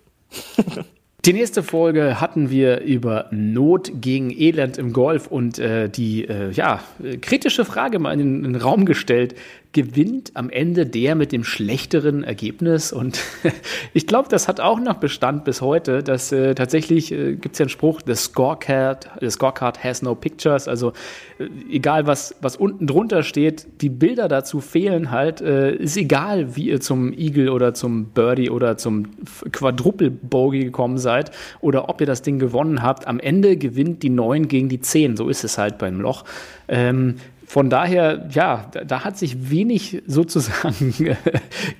[1.25, 6.53] Die nächste Folge hatten wir über Not gegen Elend im Golf und äh, die äh,
[6.53, 6.81] ja,
[7.21, 9.35] kritische Frage mal in den, in den, Raum gestellt.
[9.73, 12.93] Gewinnt am Ende der mit dem schlechteren Ergebnis.
[12.93, 13.21] Und
[13.93, 17.59] ich glaube, das hat auch noch Bestand bis heute, dass äh, tatsächlich äh, gibt es
[17.59, 20.69] ja einen Spruch, the scorecard, the scorecard has no pictures.
[20.69, 20.93] Also
[21.39, 25.43] äh, egal, was, was unten drunter steht, die Bilder dazu fehlen halt.
[25.43, 29.09] Äh, ist egal, wie ihr zum Eagle oder zum Birdie oder zum
[29.53, 33.07] Quadruple Bogey gekommen seid oder ob ihr das Ding gewonnen habt.
[33.07, 35.19] Am Ende gewinnt die 9 gegen die 10.
[35.19, 36.25] So ist es halt beim Loch.
[36.69, 37.17] Ähm,
[37.49, 40.95] von daher, ja, da, hat sich wenig sozusagen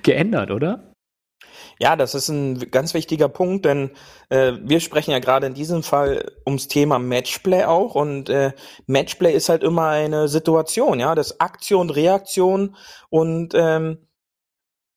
[0.03, 0.93] geändert, oder?
[1.81, 3.91] Ja, das ist ein ganz wichtiger Punkt, denn
[4.27, 8.51] äh, wir sprechen ja gerade in diesem Fall ums Thema Matchplay auch und äh,
[8.85, 12.75] Matchplay ist halt immer eine Situation, ja, das Aktion, Reaktion
[13.09, 14.08] und ähm,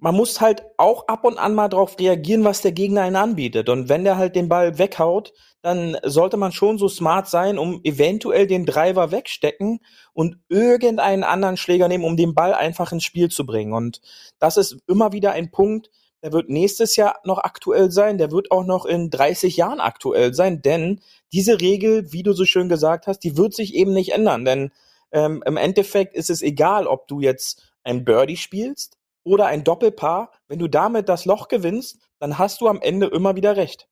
[0.02, 3.68] man muss halt auch ab und an mal darauf reagieren, was der Gegner einen anbietet.
[3.68, 7.80] Und wenn der halt den Ball weghaut, dann sollte man schon so smart sein, um
[7.84, 9.78] eventuell den Driver wegstecken
[10.12, 13.74] und irgendeinen anderen Schläger nehmen, um den Ball einfach ins Spiel zu bringen.
[13.74, 14.00] Und
[14.40, 15.88] das ist immer wieder ein Punkt,
[16.20, 20.34] der wird nächstes Jahr noch aktuell sein, der wird auch noch in 30 Jahren aktuell
[20.34, 21.00] sein, denn
[21.32, 24.72] diese Regel, wie du so schön gesagt hast, die wird sich eben nicht ändern, denn
[25.12, 30.30] ähm, im Endeffekt ist es egal, ob du jetzt ein Birdie spielst oder ein Doppelpaar,
[30.48, 33.88] wenn du damit das Loch gewinnst, dann hast du am Ende immer wieder recht.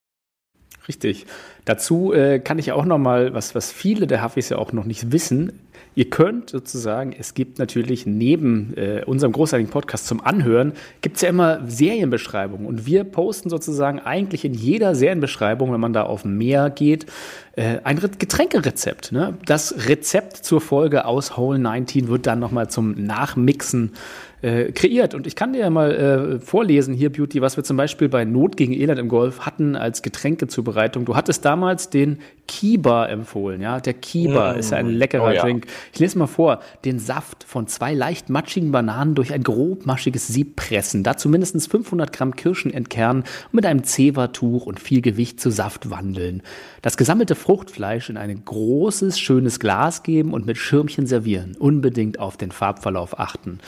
[0.89, 1.27] Richtig.
[1.65, 4.85] Dazu äh, kann ich auch noch mal was, was viele der Huffis ja auch noch
[4.85, 5.61] nicht wissen.
[5.95, 11.23] Ihr könnt sozusagen, es gibt natürlich neben äh, unserem großartigen Podcast zum Anhören, gibt es
[11.23, 12.67] ja immer Serienbeschreibungen.
[12.67, 17.07] Und wir posten sozusagen eigentlich in jeder Serienbeschreibung, wenn man da auf mehr geht,
[17.57, 19.11] äh, ein Getränkerezept.
[19.11, 19.35] Ne?
[19.47, 23.93] Das Rezept zur Folge aus Hole 19 wird dann nochmal zum Nachmixen
[24.43, 25.15] äh, kreiert.
[25.15, 28.25] Und ich kann dir ja mal äh, vorlesen hier, Beauty, was wir zum Beispiel bei
[28.25, 31.05] Not gegen Elend im Golf hatten als Getränkezubereitung.
[31.05, 33.81] Du hattest damals den Kiba empfohlen, ja.
[33.81, 34.59] Der Kiba mm.
[34.59, 35.43] ist ja ein leckerer oh, ja.
[35.43, 35.67] Drink.
[35.93, 36.61] Ich lese mal vor.
[36.85, 41.05] Den Saft von zwei leicht matschigen Bananen durch ein grobmaschiges Sieb pressen.
[41.05, 45.91] Dazu mindestens 500 Gramm Kirschen entkernen und mit einem Zewa-Tuch und viel Gewicht zu Saft
[45.91, 46.43] wandeln.
[46.83, 51.57] Das gesammelte Fruchtfleisch in ein großes, schönes Glas geben und mit Schirmchen servieren.
[51.59, 53.61] Unbedingt auf den Farbverlauf achten.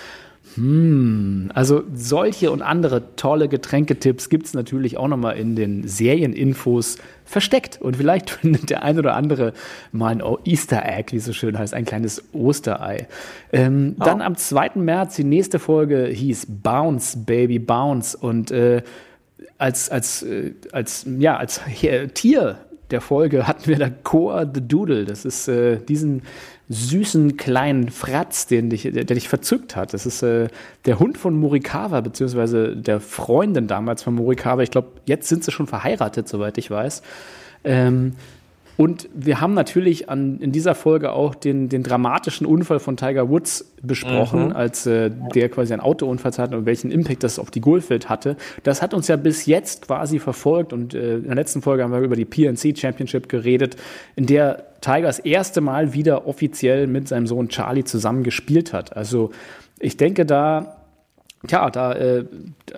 [0.55, 6.99] Hm, also solche und andere tolle Getränketipps gibt es natürlich auch nochmal in den Serieninfos
[7.25, 7.81] versteckt.
[7.81, 9.53] Und vielleicht findet der ein oder andere
[9.93, 13.09] mal ein Easter Egg, wie es so schön heißt, ein kleines Osterei.
[13.53, 14.05] Ähm, oh.
[14.05, 14.73] Dann am 2.
[14.77, 18.17] März, die nächste Folge hieß Bounce, Baby Bounce.
[18.17, 18.83] Und äh,
[19.59, 21.61] als, als, äh, als, ja, als
[22.15, 22.59] Tier
[22.93, 25.05] der Folge hatten wir da Koa the Doodle.
[25.05, 26.23] Das ist äh, diesen
[26.69, 29.93] süßen kleinen Fratz, den dich, der, der dich verzückt hat.
[29.93, 30.49] Das ist äh,
[30.85, 34.63] der Hund von Morikawa, beziehungsweise der Freundin damals von Morikawa.
[34.63, 37.03] Ich glaube, jetzt sind sie schon verheiratet, soweit ich weiß.
[37.65, 38.15] Ähm,
[38.83, 43.31] und wir haben natürlich an, in dieser Folge auch den, den dramatischen Unfall von Tiger
[43.31, 44.57] Woods besprochen, mhm.
[44.57, 48.37] als äh, der quasi einen Autounfall hatte und welchen Impact das auf die Golfwelt hatte.
[48.65, 51.93] Das hat uns ja bis jetzt quasi verfolgt und äh, in der letzten Folge haben
[51.93, 53.77] wir über die PNC Championship geredet,
[54.17, 58.97] in der Tiger das erste Mal wieder offiziell mit seinem Sohn Charlie zusammen gespielt hat.
[58.97, 59.31] Also
[59.79, 60.82] ich denke da
[61.47, 62.25] Tja, da, äh,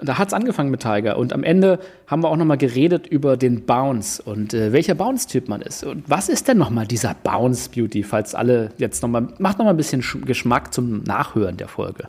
[0.02, 1.18] da hat's angefangen mit Tiger.
[1.18, 5.48] Und am Ende haben wir auch nochmal geredet über den Bounce und äh, welcher Bounce-Typ
[5.48, 5.84] man ist.
[5.84, 10.02] Und was ist denn nochmal dieser Bounce-Beauty, falls alle jetzt nochmal, macht nochmal ein bisschen
[10.24, 12.08] Geschmack zum Nachhören der Folge.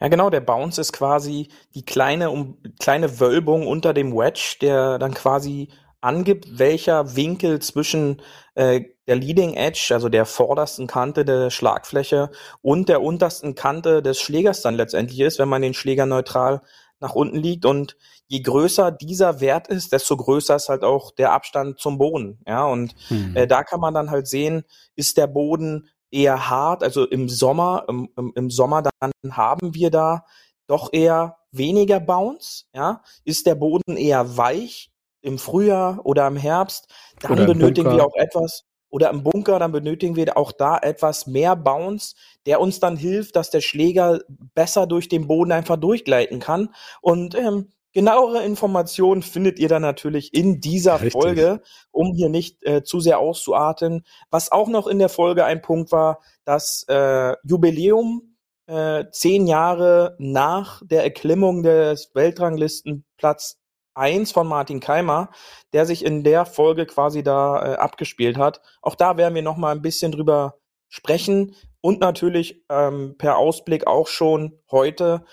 [0.00, 4.98] Ja, genau, der Bounce ist quasi die kleine, um, kleine Wölbung unter dem Wedge, der
[4.98, 5.68] dann quasi
[6.00, 8.22] angibt, welcher Winkel zwischen
[8.54, 12.30] äh, der Leading Edge, also der vordersten Kante der Schlagfläche
[12.62, 16.62] und der untersten Kante des Schlägers dann letztendlich ist, wenn man den Schläger neutral
[17.00, 17.64] nach unten liegt.
[17.64, 22.40] Und je größer dieser Wert ist, desto größer ist halt auch der Abstand zum Boden.
[22.46, 23.36] Ja, und mhm.
[23.36, 27.84] äh, da kann man dann halt sehen, ist der Boden eher hart, also im Sommer,
[27.88, 30.24] im, im, im Sommer dann haben wir da
[30.66, 36.88] doch eher weniger Bounce, ja, ist der Boden eher weich, im Frühjahr oder im Herbst,
[37.20, 41.26] dann oder benötigen wir auch etwas, oder im Bunker, dann benötigen wir auch da etwas
[41.26, 42.14] mehr Bounce,
[42.46, 44.20] der uns dann hilft, dass der Schläger
[44.54, 46.70] besser durch den Boden einfach durchgleiten kann.
[47.00, 51.12] Und ähm, genauere Informationen findet ihr dann natürlich in dieser Richtig.
[51.12, 54.04] Folge, um hier nicht äh, zu sehr auszuarten.
[54.30, 60.16] Was auch noch in der Folge ein Punkt war, das äh, Jubiläum äh, zehn Jahre
[60.18, 63.58] nach der Erklimmung des Weltranglistenplatz
[63.98, 65.30] 1 von Martin Keimer,
[65.72, 68.60] der sich in der Folge quasi da äh, abgespielt hat.
[68.80, 70.58] Auch da werden wir noch mal ein bisschen drüber
[70.88, 75.24] sprechen und natürlich ähm, per Ausblick auch schon heute.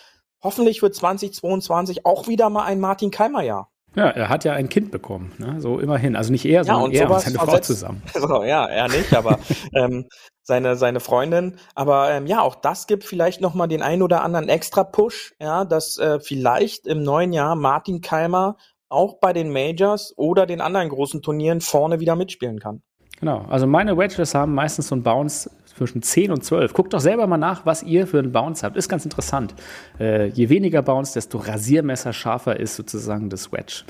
[0.43, 3.71] Hoffentlich wird 2022 auch wieder mal ein Martin Keimer Jahr.
[3.96, 5.62] Ja, er hat ja ein Kind bekommen, ne?
[5.62, 6.16] so immerhin.
[6.16, 8.02] Also nicht er, sondern ja, er und seine Frau zusammen.
[8.14, 9.40] So, ja, er nicht, aber
[9.74, 10.08] ähm,
[10.44, 11.58] seine, seine Freundin.
[11.76, 15.66] Aber ähm, ja, auch das gibt vielleicht nochmal den ein oder anderen extra Push, ja,
[15.66, 18.58] dass äh, vielleicht im neuen Jahr Martin Keimer
[18.90, 22.82] auch bei den Majors oder den anderen großen Turnieren vorne wieder mitspielen kann.
[23.20, 26.74] Genau, also meine Wedges haben meistens so einen Bounce zwischen 10 und 12.
[26.74, 28.78] Guckt doch selber mal nach, was ihr für einen Bounce habt.
[28.78, 29.54] Ist ganz interessant.
[30.00, 33.84] Äh, je weniger Bounce, desto Rasiermesser scharfer ist sozusagen das Wedge.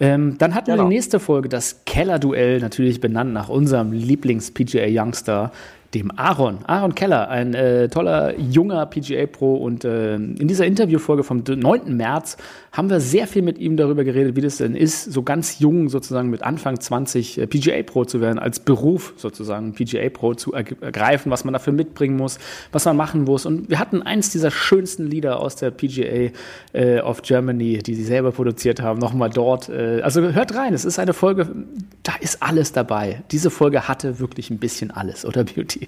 [0.00, 0.84] Ähm, dann hatten genau.
[0.84, 5.52] wir die nächste Folge, das Keller-Duell, natürlich benannt nach unserem Lieblings-PGA-Youngster,
[5.94, 6.58] dem Aaron.
[6.66, 9.56] Aaron Keller, ein äh, toller junger PGA Pro.
[9.56, 11.96] Und äh, in dieser Interviewfolge vom 9.
[11.96, 12.36] März
[12.72, 15.88] haben wir sehr viel mit ihm darüber geredet, wie das denn ist, so ganz jung
[15.88, 20.52] sozusagen mit Anfang 20 äh, PGA Pro zu werden, als Beruf sozusagen PGA Pro zu
[20.52, 22.38] ergreifen, was man dafür mitbringen muss,
[22.70, 23.44] was man machen muss.
[23.44, 26.30] Und wir hatten eins dieser schönsten Lieder aus der PGA
[26.72, 29.68] äh, of Germany, die sie selber produziert haben, nochmal dort.
[29.68, 31.48] Äh, also hört rein, es ist eine Folge,
[32.04, 33.22] da ist alles dabei.
[33.32, 35.79] Diese Folge hatte wirklich ein bisschen alles, oder Beauty?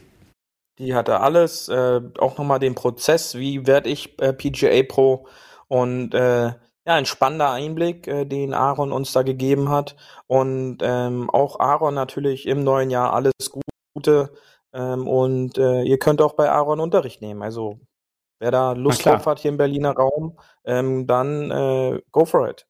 [0.78, 5.26] Die hatte alles, äh, auch nochmal den Prozess, wie werde ich äh, PGA Pro
[5.68, 6.52] und äh,
[6.85, 9.96] ja, ein spannender Einblick, äh, den Aaron uns da gegeben hat.
[10.26, 13.32] Und ähm, auch Aaron natürlich im neuen Jahr alles
[13.94, 14.32] Gute.
[14.72, 17.42] Ähm, und äh, ihr könnt auch bei Aaron Unterricht nehmen.
[17.42, 17.78] Also
[18.40, 22.66] wer da Lust drauf hat hier im Berliner Raum, ähm, dann äh, go for it.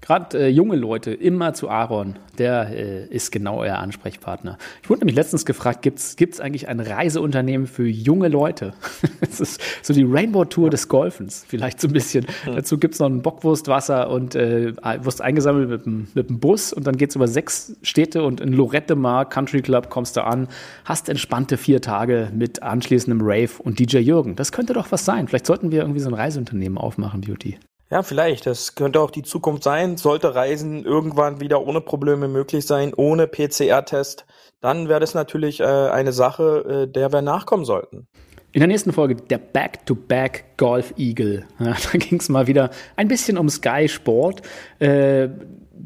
[0.00, 4.56] Gerade äh, junge Leute immer zu Aaron, der äh, ist genau euer Ansprechpartner.
[4.82, 8.72] Ich wurde nämlich letztens gefragt, gibt es eigentlich ein Reiseunternehmen für junge Leute?
[9.20, 12.26] das ist so die Rainbow Tour des Golfens, vielleicht so ein bisschen.
[12.46, 16.86] Dazu gibt es noch ein Bockwurstwasser und äh, wirst eingesammelt mit, mit dem Bus und
[16.86, 20.48] dann geht es über sechs Städte und in Lorette Mar Country Club kommst du an,
[20.86, 24.34] hast entspannte vier Tage mit anschließendem Rave und DJ Jürgen.
[24.34, 25.28] Das könnte doch was sein.
[25.28, 27.58] Vielleicht sollten wir irgendwie so ein Reiseunternehmen aufmachen, Beauty.
[27.90, 28.46] Ja, vielleicht.
[28.46, 29.96] Das könnte auch die Zukunft sein.
[29.96, 34.26] Sollte Reisen irgendwann wieder ohne Probleme möglich sein, ohne PCR-Test,
[34.60, 38.06] dann wäre das natürlich äh, eine Sache, äh, der wir nachkommen sollten.
[38.52, 41.46] In der nächsten Folge der Back-to-Back Golf Eagle.
[41.58, 44.42] Ja, da ging es mal wieder ein bisschen um Sky Sport.
[44.78, 45.28] Äh,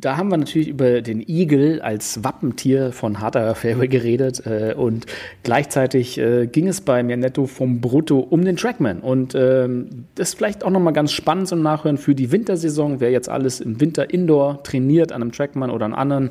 [0.00, 5.06] da haben wir natürlich über den Igel als Wappentier von harter Fairway geredet äh, und
[5.42, 10.30] gleichzeitig äh, ging es bei mir netto vom Brutto um den Trackman und ähm, das
[10.30, 13.80] ist vielleicht auch nochmal ganz spannend zum Nachhören für die Wintersaison, wer jetzt alles im
[13.80, 16.30] Winter Indoor trainiert an einem Trackman oder einem anderen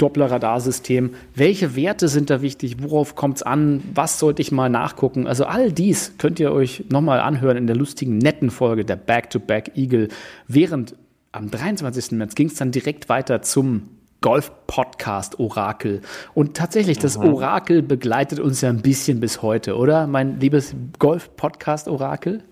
[0.00, 1.10] Doppler-Radarsystem.
[1.34, 2.76] Welche Werte sind da wichtig?
[2.82, 3.82] Worauf kommt es an?
[3.94, 5.26] Was sollte ich mal nachgucken?
[5.26, 9.72] Also all dies könnt ihr euch nochmal anhören in der lustigen, netten Folge der Back-to-Back
[9.76, 10.08] Eagle
[10.48, 10.94] während
[11.32, 12.12] am 23.
[12.12, 16.02] März ging es dann direkt weiter zum Golf-Podcast Orakel.
[16.34, 20.06] Und tatsächlich, das Orakel begleitet uns ja ein bisschen bis heute, oder?
[20.06, 22.44] Mein liebes Golf-Podcast Orakel?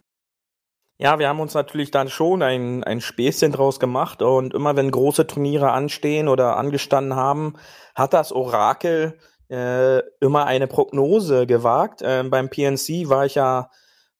[0.98, 4.90] Ja, wir haben uns natürlich dann schon ein, ein Späßchen draus gemacht und immer wenn
[4.90, 7.54] große Turniere anstehen oder angestanden haben,
[7.94, 12.02] hat das Orakel äh, immer eine Prognose gewagt.
[12.02, 13.70] Äh, beim PNC war ich ja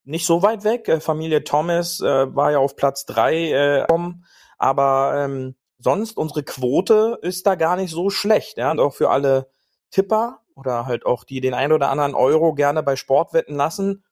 [0.04, 0.88] nicht so weit weg.
[0.88, 3.86] Äh, Familie Thomas äh, war ja auf Platz drei äh,
[4.58, 8.58] aber ähm, sonst unsere Quote ist da gar nicht so schlecht.
[8.58, 8.70] Ja?
[8.70, 9.48] Und auch für alle
[9.90, 14.04] Tipper oder halt auch die den ein oder anderen Euro gerne bei Sport wetten lassen,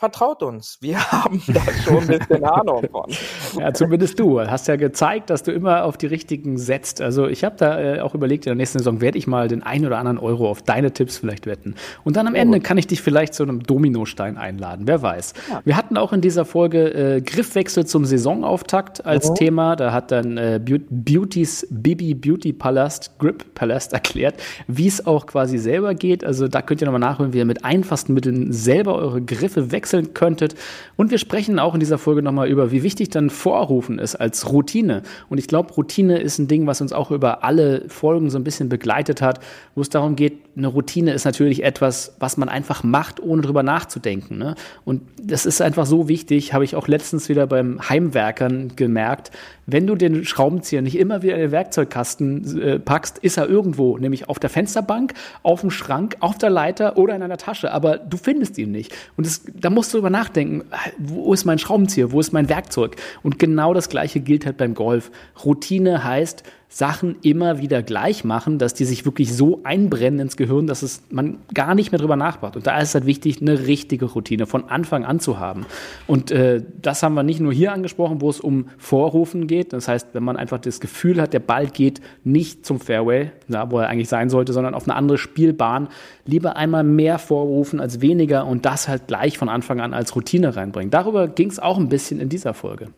[0.00, 0.78] vertraut uns.
[0.80, 3.12] Wir haben da schon ein bisschen Ahnung von.
[3.60, 4.40] Ja, zumindest du.
[4.40, 7.02] Hast ja gezeigt, dass du immer auf die richtigen setzt.
[7.02, 9.62] Also ich habe da äh, auch überlegt, in der nächsten Saison werde ich mal den
[9.62, 11.74] ein oder anderen Euro auf deine Tipps vielleicht wetten.
[12.02, 12.60] Und dann am Ende oh.
[12.62, 14.86] kann ich dich vielleicht zu einem Dominostein einladen.
[14.86, 15.34] Wer weiß.
[15.50, 15.60] Ja.
[15.64, 19.34] Wir hatten auch in dieser Folge äh, Griffwechsel zum Saisonauftakt als oh.
[19.34, 19.76] Thema.
[19.76, 24.36] Da hat dann äh, Beautys Bibi Beauty Palast, Grip Palast erklärt,
[24.66, 26.24] wie es auch quasi selber geht.
[26.24, 29.89] Also da könnt ihr nochmal nachholen, wie ihr mit einfachsten Mitteln selber eure Griffe wechselt
[29.90, 30.54] wechseln könntet.
[30.96, 34.52] Und wir sprechen auch in dieser Folge nochmal über, wie wichtig dann Vorrufen ist als
[34.52, 35.02] Routine.
[35.28, 38.44] Und ich glaube, Routine ist ein Ding, was uns auch über alle Folgen so ein
[38.44, 39.40] bisschen begleitet hat,
[39.74, 43.62] wo es darum geht, eine Routine ist natürlich etwas, was man einfach macht, ohne drüber
[43.62, 44.38] nachzudenken.
[44.38, 44.54] Ne?
[44.84, 49.30] Und das ist einfach so wichtig, habe ich auch letztens wieder beim Heimwerkern gemerkt.
[49.66, 53.96] Wenn du den Schraubenzieher nicht immer wieder in den Werkzeugkasten äh, packst, ist er irgendwo,
[53.96, 57.98] nämlich auf der Fensterbank, auf dem Schrank, auf der Leiter oder in einer Tasche, aber
[57.98, 58.92] du findest ihn nicht.
[59.16, 60.64] Und das, da musst du drüber nachdenken,
[60.98, 62.96] wo ist mein Schraubenzieher, wo ist mein Werkzeug?
[63.22, 65.10] Und genau das Gleiche gilt halt beim Golf.
[65.42, 70.68] Routine heißt, Sachen immer wieder gleich machen, dass die sich wirklich so einbrennen ins Gehirn,
[70.68, 72.54] dass es man gar nicht mehr drüber nachmacht.
[72.54, 75.66] Und da ist es halt wichtig, eine richtige Routine von Anfang an zu haben.
[76.06, 79.72] Und äh, das haben wir nicht nur hier angesprochen, wo es um Vorrufen geht.
[79.72, 83.72] Das heißt, wenn man einfach das Gefühl hat, der Ball geht nicht zum Fairway, da
[83.72, 85.88] wo er eigentlich sein sollte, sondern auf eine andere Spielbahn,
[86.24, 90.54] lieber einmal mehr vorrufen als weniger und das halt gleich von Anfang an als Routine
[90.54, 90.92] reinbringen.
[90.92, 92.90] Darüber ging es auch ein bisschen in dieser Folge.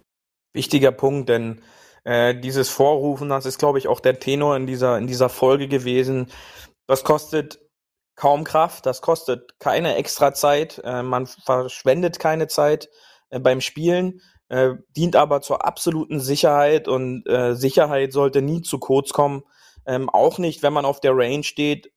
[0.52, 1.56] Wichtiger Punkt, denn
[2.04, 5.68] Äh, dieses Vorrufen, das ist, glaube ich, auch der Tenor in dieser, in dieser Folge
[5.68, 6.26] gewesen.
[6.86, 7.60] Das kostet
[8.16, 12.90] kaum Kraft, das kostet keine extra Zeit, äh, man verschwendet keine Zeit
[13.30, 18.78] äh, beim Spielen, äh, dient aber zur absoluten Sicherheit und äh, Sicherheit sollte nie zu
[18.78, 19.42] kurz kommen.
[19.86, 21.92] Ähm, auch nicht, wenn man auf der Range steht,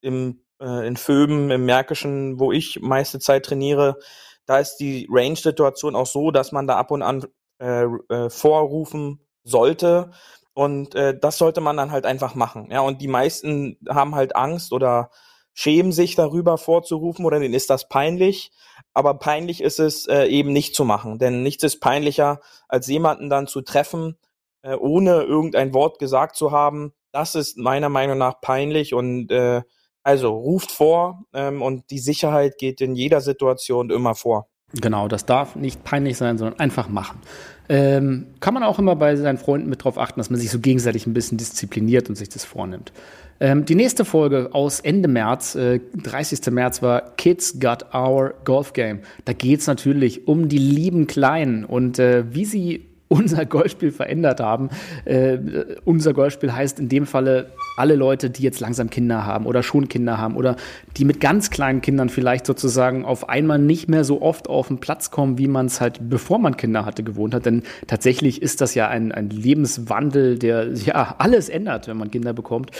[0.00, 3.98] im, äh, in Föben, im Märkischen, wo ich meiste Zeit trainiere,
[4.46, 7.24] da ist die Range-Situation auch so, dass man da ab und an
[7.58, 10.10] äh, äh, vorrufen sollte.
[10.54, 12.68] Und äh, das sollte man dann halt einfach machen.
[12.70, 15.10] Ja, und die meisten haben halt Angst oder
[15.52, 18.52] schämen sich darüber vorzurufen oder denen ist das peinlich.
[18.92, 21.18] Aber peinlich ist es äh, eben nicht zu machen.
[21.18, 24.16] Denn nichts ist peinlicher, als jemanden dann zu treffen,
[24.62, 26.92] äh, ohne irgendein Wort gesagt zu haben.
[27.12, 29.62] Das ist meiner Meinung nach peinlich und äh,
[30.02, 34.48] also ruft vor ähm, und die Sicherheit geht in jeder Situation immer vor.
[34.80, 37.20] Genau, das darf nicht peinlich sein, sondern einfach machen.
[37.68, 40.58] Ähm, kann man auch immer bei seinen Freunden mit drauf achten, dass man sich so
[40.58, 42.92] gegenseitig ein bisschen diszipliniert und sich das vornimmt.
[43.40, 46.52] Ähm, die nächste Folge aus Ende März, äh, 30.
[46.52, 49.00] März, war Kids Got Our Golf Game.
[49.24, 54.40] Da geht es natürlich um die lieben Kleinen und äh, wie sie unser Golfspiel verändert
[54.40, 54.70] haben.
[55.04, 55.38] Äh,
[55.84, 59.88] unser Golfspiel heißt in dem Falle alle Leute, die jetzt langsam Kinder haben oder schon
[59.88, 60.56] Kinder haben oder
[60.96, 64.78] die mit ganz kleinen Kindern vielleicht sozusagen auf einmal nicht mehr so oft auf den
[64.78, 67.46] Platz kommen, wie man es halt bevor man Kinder hatte gewohnt hat.
[67.46, 72.32] Denn tatsächlich ist das ja ein, ein Lebenswandel, der ja alles ändert, wenn man Kinder
[72.32, 72.70] bekommt.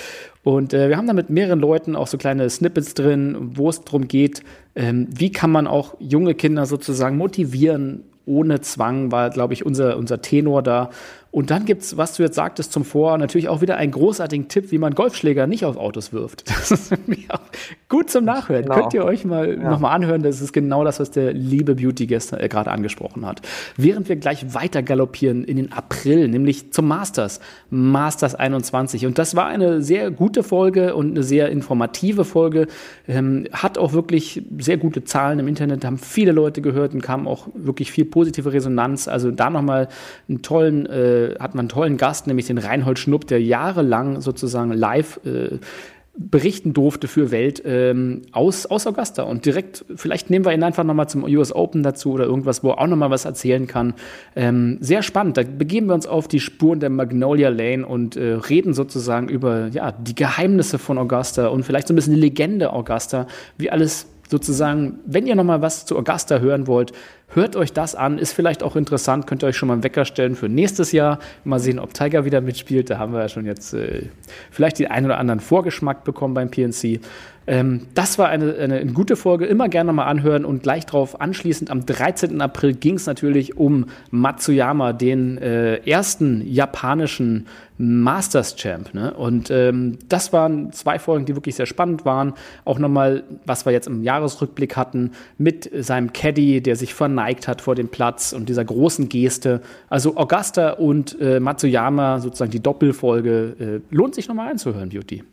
[0.43, 3.83] Und äh, wir haben da mit mehreren Leuten auch so kleine Snippets drin, wo es
[3.83, 4.43] darum geht,
[4.75, 9.97] ähm, wie kann man auch junge Kinder sozusagen motivieren, ohne Zwang war, glaube ich, unser,
[9.97, 10.91] unser Tenor da.
[11.35, 14.71] Und dann gibt's, was du jetzt sagtest zum Vor, natürlich auch wieder einen großartigen Tipp,
[14.71, 16.45] wie man Golfschläger nicht auf Autos wirft.
[16.65, 16.93] Das ist
[17.29, 17.41] auch
[17.89, 18.63] gut zum Nachhören.
[18.63, 18.75] Genau.
[18.77, 19.71] Könnt ihr euch mal ja.
[19.71, 20.23] nochmal anhören.
[20.23, 23.43] Das ist genau das, was der liebe Beauty gestern äh, gerade angesprochen hat.
[23.77, 29.05] Während wir gleich weiter galoppieren in den April, nämlich zum Masters, Masters 21.
[29.05, 32.69] Und das war eine sehr gute Folge und eine sehr informative Folge.
[33.09, 37.27] Ähm, hat auch wirklich sehr gute Zahlen im Internet, haben viele Leute gehört und kam
[37.27, 39.09] auch wirklich viel positive Resonanz.
[39.09, 39.89] Also da nochmal
[40.29, 44.73] einen tollen äh, hat man einen tollen Gast, nämlich den Reinhold Schnupp, der jahrelang sozusagen
[44.73, 45.59] live äh,
[46.17, 49.25] berichten durfte für Welt ähm, aus, aus Augusta.
[49.25, 52.71] Und direkt, vielleicht nehmen wir ihn einfach nochmal zum US Open dazu oder irgendwas, wo
[52.71, 53.95] er auch nochmal was erzählen kann.
[54.37, 55.37] Ähm, sehr spannend.
[55.37, 59.69] Da begeben wir uns auf die Spuren der Magnolia Lane und äh, reden sozusagen über
[59.69, 63.27] ja, die Geheimnisse von Augusta und vielleicht so ein bisschen die Legende Augusta,
[63.59, 66.93] wie alles sozusagen, wenn ihr nochmal was zu Augusta hören wollt,
[67.35, 70.05] Hört euch das an, ist vielleicht auch interessant, könnt ihr euch schon mal einen Wecker
[70.05, 71.19] stellen für nächstes Jahr.
[71.43, 72.91] Mal sehen, ob Tiger wieder mitspielt.
[72.91, 74.03] Da haben wir ja schon jetzt äh,
[74.53, 77.01] vielleicht den einen oder anderen Vorgeschmack bekommen beim PNC.
[77.47, 81.21] Ähm, das war eine, eine, eine, gute Folge, immer gerne mal anhören und gleich darauf
[81.21, 82.41] anschließend am 13.
[82.41, 88.95] April ging es natürlich um Matsuyama, den äh, ersten japanischen Masters Champ.
[88.95, 89.13] Ne?
[89.13, 92.35] Und ähm, das waren zwei Folgen, die wirklich sehr spannend waren.
[92.65, 97.61] Auch nochmal, was wir jetzt im Jahresrückblick hatten, mit seinem Caddy, der sich verneigt hat
[97.61, 99.61] vor dem Platz und dieser großen Geste.
[99.89, 105.25] Also Augusta und äh, Matsuyama, sozusagen die Doppelfolge, äh, lohnt sich nochmal einzuhören, Beauty.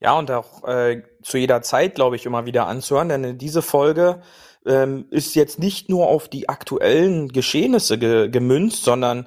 [0.00, 4.20] Ja, und auch äh, zu jeder Zeit, glaube ich, immer wieder anzuhören, denn diese Folge
[4.66, 9.26] ähm, ist jetzt nicht nur auf die aktuellen Geschehnisse ge gemünzt, sondern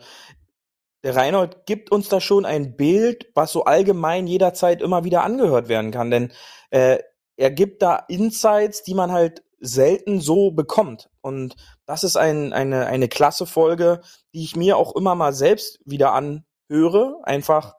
[1.03, 5.69] der Reinhold gibt uns da schon ein Bild, was so allgemein jederzeit immer wieder angehört
[5.69, 6.31] werden kann, denn
[6.71, 6.99] äh,
[7.37, 11.09] er gibt da Insights, die man halt selten so bekommt.
[11.21, 11.55] Und
[11.85, 14.01] das ist ein, eine, eine klasse Folge,
[14.33, 17.75] die ich mir auch immer mal selbst wieder anhöre, einfach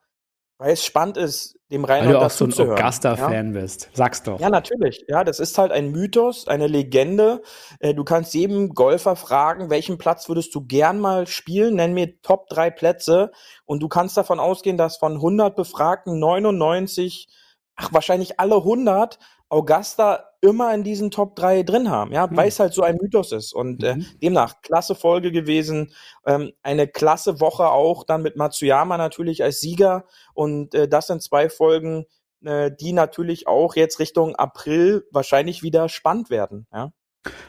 [0.58, 3.60] weil es spannend ist, dem Reinhold Weil du auch so ein Augusta-Fan ja?
[3.60, 3.90] bist.
[3.92, 4.40] Sag's doch.
[4.40, 5.04] Ja, natürlich.
[5.08, 7.42] Ja, das ist halt ein Mythos, eine Legende.
[7.78, 11.76] Äh, du kannst jedem Golfer fragen, welchen Platz würdest du gern mal spielen?
[11.76, 13.30] Nenn mir Top drei Plätze.
[13.64, 17.28] Und du kannst davon ausgehen, dass von 100 Befragten 99,
[17.76, 19.18] ach, wahrscheinlich alle 100
[19.48, 22.36] Augusta immer in diesen Top 3 drin haben, ja, mhm.
[22.36, 23.52] weil es halt so ein Mythos ist.
[23.52, 24.06] Und äh, mhm.
[24.22, 25.92] demnach, klasse Folge gewesen,
[26.24, 30.04] ähm, eine klasse Woche auch dann mit Matsuyama natürlich als Sieger.
[30.34, 32.06] Und äh, das sind zwei Folgen,
[32.44, 36.92] äh, die natürlich auch jetzt Richtung April wahrscheinlich wieder spannend werden, ja.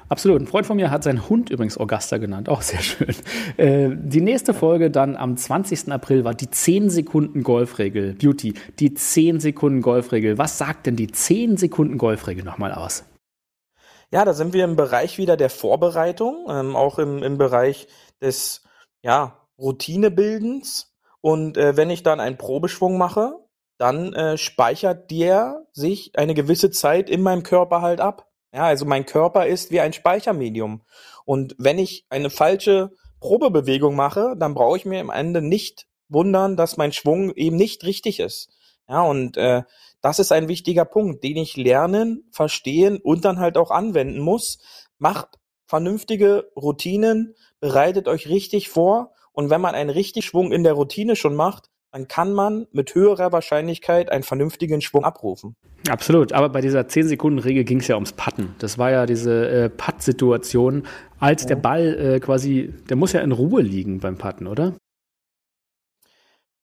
[0.09, 0.41] Absolut.
[0.41, 2.49] Ein Freund von mir hat seinen Hund übrigens Augusta genannt.
[2.49, 3.15] Auch sehr schön.
[3.57, 5.91] Äh, die nächste Folge dann am 20.
[5.91, 8.13] April war die 10 Sekunden Golfregel.
[8.15, 8.53] Beauty.
[8.79, 10.37] Die 10 Sekunden Golfregel.
[10.37, 13.05] Was sagt denn die 10 Sekunden Golfregel nochmal aus?
[14.11, 17.87] Ja, da sind wir im Bereich wieder der Vorbereitung, ähm, auch im, im Bereich
[18.21, 18.63] des
[19.01, 20.93] ja, Routinebildens.
[21.21, 23.37] Und äh, wenn ich dann einen Probeschwung mache,
[23.77, 28.30] dann äh, speichert der sich eine gewisse Zeit in meinem Körper halt ab.
[28.53, 30.81] Ja, also mein Körper ist wie ein Speichermedium.
[31.25, 36.57] Und wenn ich eine falsche Probebewegung mache, dann brauche ich mir am Ende nicht wundern,
[36.57, 38.49] dass mein Schwung eben nicht richtig ist.
[38.89, 39.63] Ja, und äh,
[40.01, 44.59] das ist ein wichtiger Punkt, den ich lernen, verstehen und dann halt auch anwenden muss.
[44.97, 50.73] Macht vernünftige Routinen, bereitet euch richtig vor und wenn man einen richtig Schwung in der
[50.73, 55.55] Routine schon macht, dann kann man mit höherer Wahrscheinlichkeit einen vernünftigen Schwung abrufen.
[55.89, 58.55] Absolut, aber bei dieser 10-Sekunden-Regel ging es ja ums Putten.
[58.59, 60.83] Das war ja diese äh, Putt-Situation,
[61.19, 61.49] als ja.
[61.49, 64.73] der Ball äh, quasi, der muss ja in Ruhe liegen beim Putten, oder?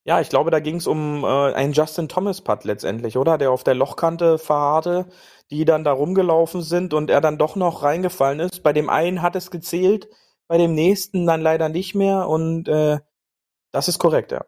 [0.05, 3.37] Ja, ich glaube, da ging es um äh, einen Justin Thomas Putt letztendlich, oder?
[3.37, 5.07] Der auf der Lochkante verharrte,
[5.51, 8.63] die dann da rumgelaufen sind und er dann doch noch reingefallen ist.
[8.63, 10.09] Bei dem einen hat es gezählt,
[10.47, 13.01] bei dem nächsten dann leider nicht mehr und äh,
[13.71, 14.47] das ist korrekt, ja.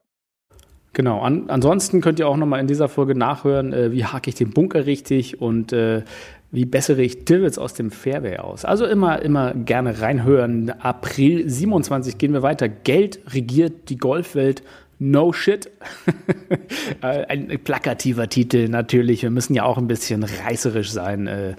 [0.92, 4.34] Genau, An ansonsten könnt ihr auch nochmal in dieser Folge nachhören, äh, wie hake ich
[4.34, 6.02] den Bunker richtig und äh,
[6.52, 8.64] wie bessere ich Divots aus dem Fairway aus.
[8.64, 10.70] Also immer, immer gerne reinhören.
[10.70, 12.68] April 27 gehen wir weiter.
[12.68, 14.62] Geld regiert die Golfwelt
[14.98, 15.70] No Shit.
[17.02, 19.22] Äh, ein plakativer Titel natürlich.
[19.22, 21.54] Wir müssen ja auch ein bisschen reißerisch sein, äh,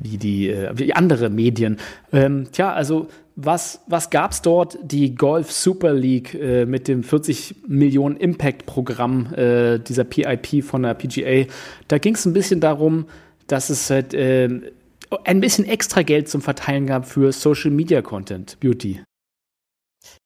[0.00, 1.76] wie, die, äh, wie andere Medien.
[2.12, 3.06] Ähm, tja, also
[3.44, 4.78] was, was gab es dort?
[4.82, 10.94] Die Golf Super League äh, mit dem 40 Millionen Impact-Programm äh, dieser PIP von der
[10.94, 11.50] PGA.
[11.88, 13.06] Da ging es ein bisschen darum,
[13.46, 14.48] dass es halt äh,
[15.24, 19.02] ein bisschen extra Geld zum Verteilen gab für Social Media Content, Beauty.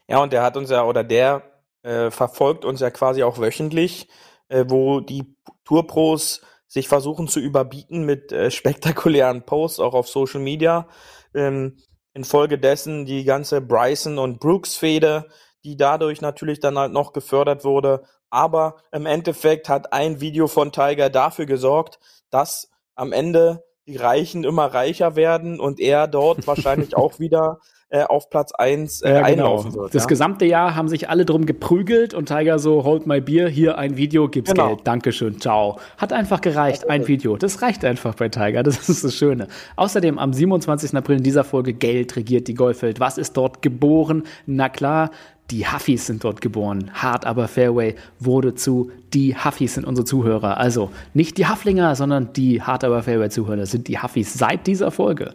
[0.08, 1.42] Ja, und der hat uns ja, oder der
[1.82, 4.08] äh, verfolgt uns ja quasi auch wöchentlich,
[4.48, 5.34] äh, wo die
[5.64, 10.88] Tourpros sich versuchen zu überbieten mit äh, spektakulären Posts auch auf Social Media.
[11.34, 11.76] Ähm,
[12.14, 15.26] infolgedessen die ganze Bryson und Brooks Fehde,
[15.64, 18.04] die dadurch natürlich dann halt noch gefördert wurde.
[18.30, 21.98] Aber im Endeffekt hat ein Video von Tiger dafür gesorgt,
[22.30, 27.58] dass am Ende die Reichen immer reicher werden und er dort wahrscheinlich auch wieder
[27.94, 29.26] äh, auf Platz 1 äh, ja, genau.
[29.26, 29.94] einlaufen wird.
[29.94, 30.08] Das ja?
[30.08, 33.96] gesamte Jahr haben sich alle drum geprügelt und Tiger so, hold my beer, hier ein
[33.96, 34.70] Video, gibt's genau.
[34.70, 35.78] Geld, Dankeschön, ciao.
[35.96, 37.36] Hat einfach gereicht, ein Video.
[37.36, 39.46] Das reicht einfach bei Tiger, das ist das Schöne.
[39.76, 40.92] Außerdem am 27.
[40.96, 42.98] April in dieser Folge Geld regiert die Golfwelt.
[42.98, 44.24] Was ist dort geboren?
[44.46, 45.10] Na klar,
[45.50, 46.90] die Huffis sind dort geboren.
[46.94, 50.56] Hard aber Fairway wurde zu die Huffis sind unsere Zuhörer.
[50.56, 54.90] Also nicht die Hufflinger, sondern die Hard aber Fairway Zuhörer sind die Huffis seit dieser
[54.90, 55.34] Folge.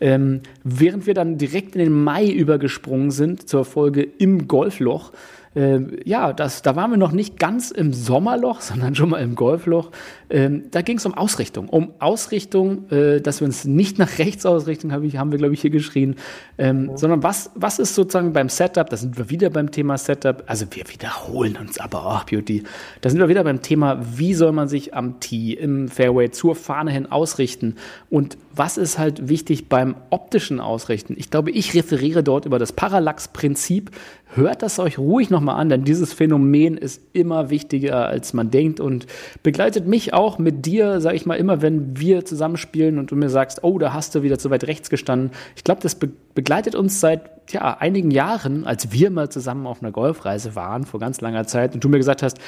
[0.00, 5.12] Ähm, während wir dann direkt in den Mai übergesprungen sind zur Folge im Golfloch,
[5.58, 9.34] ähm, ja, das, da waren wir noch nicht ganz im Sommerloch, sondern schon mal im
[9.34, 9.90] Golfloch.
[10.30, 11.68] Ähm, da ging es um Ausrichtung.
[11.68, 15.54] Um Ausrichtung, äh, dass wir uns nicht nach rechts ausrichten, hab ich, haben wir, glaube
[15.54, 16.14] ich, hier geschrien,
[16.58, 16.96] ähm, mhm.
[16.96, 20.66] sondern was, was ist sozusagen beim Setup, da sind wir wieder beim Thema Setup, also
[20.70, 22.62] wir wiederholen uns aber auch, Beauty,
[23.00, 26.54] da sind wir wieder beim Thema, wie soll man sich am Tee, im Fairway, zur
[26.54, 27.74] Fahne hin ausrichten
[28.10, 31.14] und was ist halt wichtig beim optischen Ausrichten.
[31.16, 33.92] Ich glaube, ich referiere dort über das Parallax-Prinzip,
[34.34, 38.80] hört das euch ruhig nochmal an, denn dieses Phänomen ist immer wichtiger, als man denkt
[38.80, 39.06] und
[39.42, 43.30] begleitet mich auch mit dir, sag ich mal, immer wenn wir zusammenspielen und du mir
[43.30, 45.30] sagst, oh, da hast du wieder zu weit rechts gestanden.
[45.56, 47.22] Ich glaube, das be begleitet uns seit
[47.52, 51.74] ja, einigen Jahren, als wir mal zusammen auf einer Golfreise waren, vor ganz langer Zeit,
[51.74, 52.38] und du mir gesagt hast,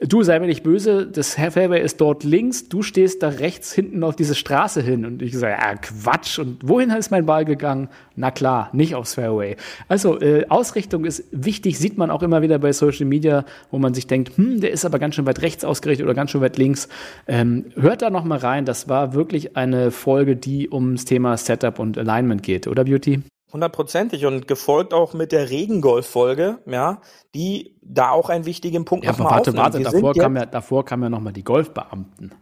[0.00, 4.02] du sei mir nicht böse, das Fairway ist dort links, du stehst da rechts hinten
[4.04, 5.04] auf diese Straße hin.
[5.04, 6.38] Und ich sage, ja, Quatsch.
[6.38, 7.88] Und wohin ist mein Ball gegangen?
[8.16, 9.56] Na klar, nicht aufs Fairway.
[9.88, 13.94] Also äh, Ausrichtung ist wichtig, sieht man auch immer wieder bei Social Media, wo man
[13.94, 16.56] sich denkt, hm, der ist aber ganz schön weit rechts ausgerichtet oder ganz schön weit
[16.58, 16.88] links.
[17.26, 21.78] Ähm, hört da noch mal rein, das war wirklich eine Folge, die ums Thema Setup
[21.78, 23.22] und Alignment geht, oder Beauty?
[23.52, 27.00] Hundertprozentig und gefolgt auch mit der Regengolf-Folge, ja,
[27.34, 31.02] die da auch einen wichtigen Punkt ja, nochmal warte, warte, davor kam, ja, davor kam
[31.02, 32.32] ja nochmal die Golfbeamten.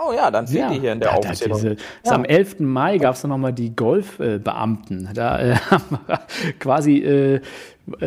[0.00, 1.58] Oh ja, dann fehlt ja, die hier in der da, Aufzählung.
[1.58, 2.12] Diese, ja.
[2.12, 2.60] Am 11.
[2.60, 5.10] Mai gab es dann nochmal die Golfbeamten.
[5.12, 6.20] Da äh, haben wir
[6.60, 7.40] quasi äh, äh,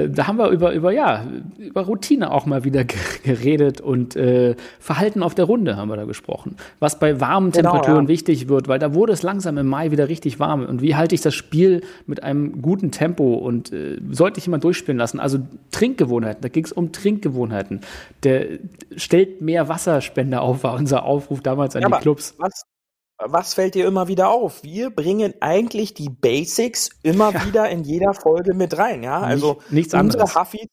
[0.10, 1.26] da haben wir über, über, ja,
[1.58, 2.84] über Routine auch mal wieder
[3.24, 6.56] geredet und äh, Verhalten auf der Runde haben wir da gesprochen.
[6.80, 8.10] Was bei warmen genau, Temperaturen ja.
[8.10, 10.66] wichtig wird, weil da wurde es langsam im Mai wieder richtig warm.
[10.66, 14.64] Und wie halte ich das Spiel mit einem guten Tempo und äh, sollte ich jemand
[14.64, 15.20] durchspielen lassen?
[15.20, 15.40] Also
[15.72, 17.82] Trinkgewohnheiten, da ging es um Trinkgewohnheiten.
[18.24, 18.46] Der
[18.96, 22.36] stellt mehr Wasserspender auf, war unser Aufruf damals an ja, die Clubs.
[22.38, 22.64] Was,
[23.26, 24.64] was fällt dir immer wieder auf?
[24.64, 27.46] Wir bringen eigentlich die Basics immer ja.
[27.46, 29.20] wieder in jeder Folge mit rein, ja?
[29.20, 30.36] Also Nicht, nichts unsere anderes.
[30.36, 30.68] Huffis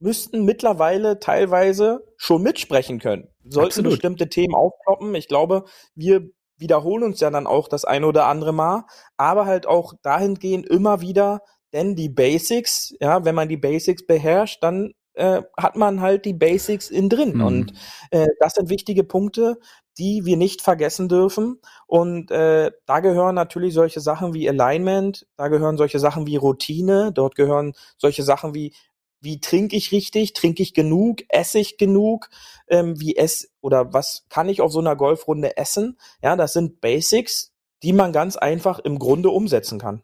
[0.00, 3.28] müssten mittlerweile teilweise schon mitsprechen können.
[3.44, 3.92] Sollten Absolut.
[3.92, 5.14] bestimmte Themen aufploppen.
[5.14, 5.64] Ich glaube,
[5.94, 8.84] wir wiederholen uns ja dann auch das eine oder andere Mal,
[9.16, 11.40] aber halt auch dahingehend immer wieder,
[11.72, 16.34] denn die Basics, ja, wenn man die Basics beherrscht, dann äh, hat man halt die
[16.34, 17.36] Basics in drin.
[17.36, 17.44] Mhm.
[17.44, 17.72] Und
[18.10, 19.56] äh, das sind wichtige Punkte,
[19.98, 21.60] die wir nicht vergessen dürfen.
[21.86, 27.12] Und äh, da gehören natürlich solche Sachen wie Alignment, da gehören solche Sachen wie Routine,
[27.12, 28.74] dort gehören solche Sachen wie
[29.24, 32.28] wie trinke ich richtig, trinke ich genug, esse ich genug,
[32.68, 35.98] ähm, wie ess oder was kann ich auf so einer Golfrunde essen?
[36.22, 40.02] Ja, das sind Basics, die man ganz einfach im Grunde umsetzen kann.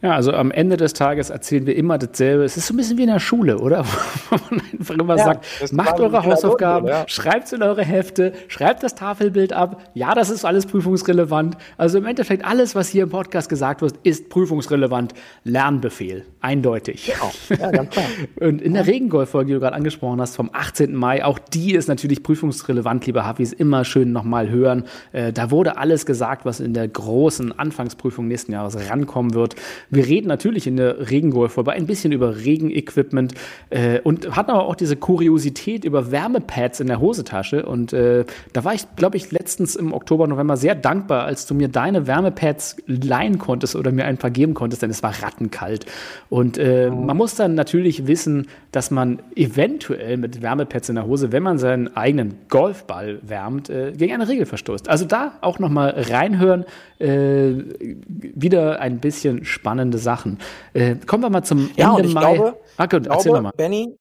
[0.00, 2.44] Ja, also am Ende des Tages erzählen wir immer dasselbe.
[2.44, 3.84] Es ist so ein bisschen wie in der Schule, oder?
[4.30, 7.04] Wo man einfach immer ja, sagt, macht eure Hausaufgaben, ja.
[7.08, 9.82] schreibt in eure Hefte, schreibt das Tafelbild ab.
[9.94, 11.56] Ja, das ist alles prüfungsrelevant.
[11.76, 15.14] Also im Endeffekt alles, was hier im Podcast gesagt wird, ist prüfungsrelevant.
[15.42, 17.12] Lernbefehl, eindeutig.
[17.12, 17.60] Genau.
[17.60, 18.06] Ja, ganz klar.
[18.40, 20.94] Und in der Regengolf-Folge, die du gerade angesprochen hast, vom 18.
[20.94, 24.84] Mai, auch die ist natürlich prüfungsrelevant, lieber Hafis, immer schön nochmal hören.
[25.10, 29.56] Äh, da wurde alles gesagt, was in der großen Anfangsprüfung nächsten Jahres rankommen wird.
[29.90, 33.34] Wir reden natürlich in der Regengolf-Folge ein bisschen über Regenequipment
[33.70, 37.64] äh, und hatten aber auch diese Kuriosität über Wärmepads in der Hosentasche.
[37.64, 41.54] Und äh, da war ich, glaube ich, letztens im Oktober, November sehr dankbar, als du
[41.54, 45.86] mir deine Wärmepads leihen konntest oder mir ein paar geben konntest, denn es war rattenkalt.
[46.28, 46.94] Und äh, oh.
[46.94, 51.58] man muss dann natürlich wissen, dass man eventuell mit Wärmepads in der Hose, wenn man
[51.58, 54.88] seinen eigenen Golfball wärmt, äh, gegen eine Regel verstoßt.
[54.88, 56.64] Also da auch noch mal reinhören.
[56.98, 57.64] Äh,
[58.08, 60.38] wieder ein bisschen spannende Sachen.
[60.74, 62.34] Äh, kommen wir mal zum ja, Ende ich Mai.
[62.34, 63.52] Glaube, ah, gut, glaube, mal.
[63.56, 63.96] Benny,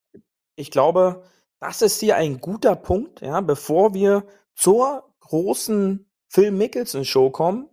[0.55, 1.24] ich glaube,
[1.59, 7.70] das ist hier ein guter Punkt, ja, bevor wir zur großen Phil Mickelson Show kommen.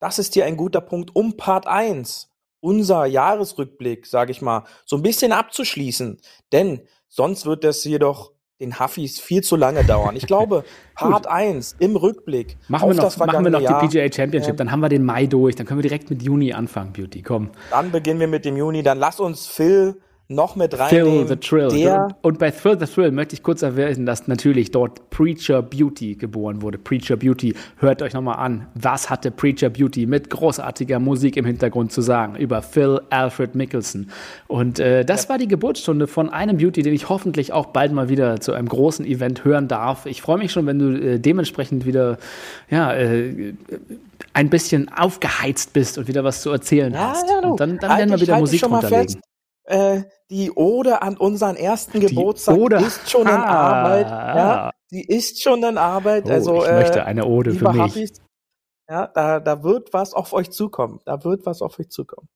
[0.00, 2.28] Das ist hier ein guter Punkt, um Part 1,
[2.64, 6.18] unser Jahresrückblick, sage ich mal, so ein bisschen abzuschließen.
[6.50, 10.16] Denn sonst wird das hier doch den Huffis viel zu lange dauern.
[10.16, 12.56] Ich glaube, Part 1 im Rückblick.
[12.68, 15.56] Machen wir noch, machen wir noch die PGA Championship, dann haben wir den Mai durch,
[15.56, 17.22] dann können wir direkt mit Juni anfangen, Beauty.
[17.22, 17.50] Komm.
[17.70, 21.26] Dann beginnen wir mit dem Juni, dann lass uns Phil noch mit reinnehmen.
[21.26, 21.68] Phil the Thrill.
[21.68, 26.14] Der und bei Thrill the Thrill möchte ich kurz erwähnen, dass natürlich dort Preacher Beauty
[26.14, 26.78] geboren wurde.
[26.78, 28.66] Preacher Beauty, hört euch nochmal an.
[28.74, 34.08] Was hatte Preacher Beauty mit großartiger Musik im Hintergrund zu sagen über Phil Alfred Mickelson?
[34.46, 35.30] Und äh, das ja.
[35.30, 38.68] war die Geburtsstunde von einem Beauty, den ich hoffentlich auch bald mal wieder zu einem
[38.68, 40.06] großen Event hören darf.
[40.06, 42.16] Ich freue mich schon, wenn du äh, dementsprechend wieder
[42.70, 43.52] ja, äh,
[44.32, 47.28] ein bisschen aufgeheizt bist und wieder was zu erzählen ja, hast.
[47.28, 49.20] Ja, und dann, dann halt werden wir wieder Musik runterlegen.
[49.64, 52.76] Äh, die Ode an unseren ersten die Geburtstag Ode.
[52.76, 54.08] ist schon in Arbeit.
[54.08, 56.24] Ja, die ist schon in Arbeit.
[56.26, 57.80] Oh, also, ich äh, möchte eine Ode für mich.
[57.80, 58.12] Happys,
[58.88, 61.00] ja, da, da wird was auf euch zukommen.
[61.06, 62.28] Da wird was auf euch zukommen.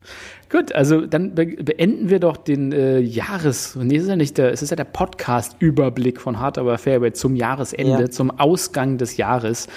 [0.51, 4.39] Gut, also dann be beenden wir doch den äh, Jahres, nee, es ist ja nicht
[4.39, 8.11] der, es ist ja der Podcast-Überblick von Hard Aber Fairway zum Jahresende, ja.
[8.11, 9.68] zum Ausgang des Jahres.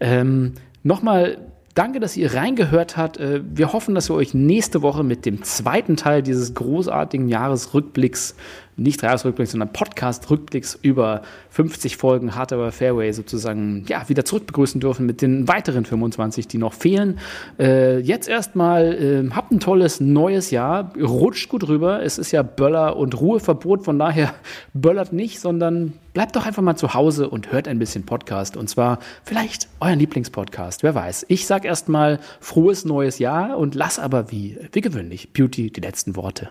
[0.00, 0.54] Ähm,
[0.84, 1.47] Nochmal
[1.78, 3.18] Danke, dass ihr reingehört habt.
[3.18, 8.34] Äh, wir hoffen, dass wir euch nächste Woche mit dem zweiten Teil dieses großartigen Jahresrückblicks
[8.78, 15.06] nicht Jahresrückblick, sondern Podcast-Rückblicks über 50 Folgen Hard Aber Fairway sozusagen ja, wieder zurückbegrüßen dürfen
[15.06, 17.18] mit den weiteren 25, die noch fehlen.
[17.58, 22.02] Äh, jetzt erstmal, äh, habt ein tolles neues Jahr, rutscht gut rüber.
[22.02, 24.34] Es ist ja Böller- und Ruheverbot, von daher
[24.74, 28.56] böllert nicht, sondern bleibt doch einfach mal zu Hause und hört ein bisschen Podcast.
[28.56, 31.26] Und zwar vielleicht euren Lieblingspodcast, wer weiß.
[31.28, 36.16] Ich sag erstmal frohes neues Jahr und lass aber wie, wie gewöhnlich Beauty die letzten
[36.16, 36.50] Worte.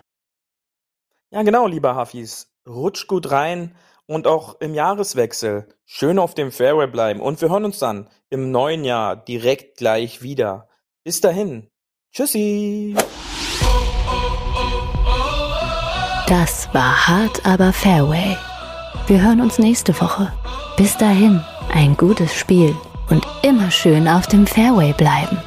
[1.30, 2.50] Ja, genau, lieber Hafis.
[2.66, 3.74] Rutsch gut rein
[4.06, 7.20] und auch im Jahreswechsel schön auf dem Fairway bleiben.
[7.20, 10.68] Und wir hören uns dann im neuen Jahr direkt gleich wieder.
[11.04, 11.68] Bis dahin.
[12.12, 12.94] Tschüssi.
[16.26, 18.36] Das war hart, aber Fairway.
[19.06, 20.32] Wir hören uns nächste Woche.
[20.76, 22.74] Bis dahin, ein gutes Spiel
[23.10, 25.38] und immer schön auf dem Fairway bleiben.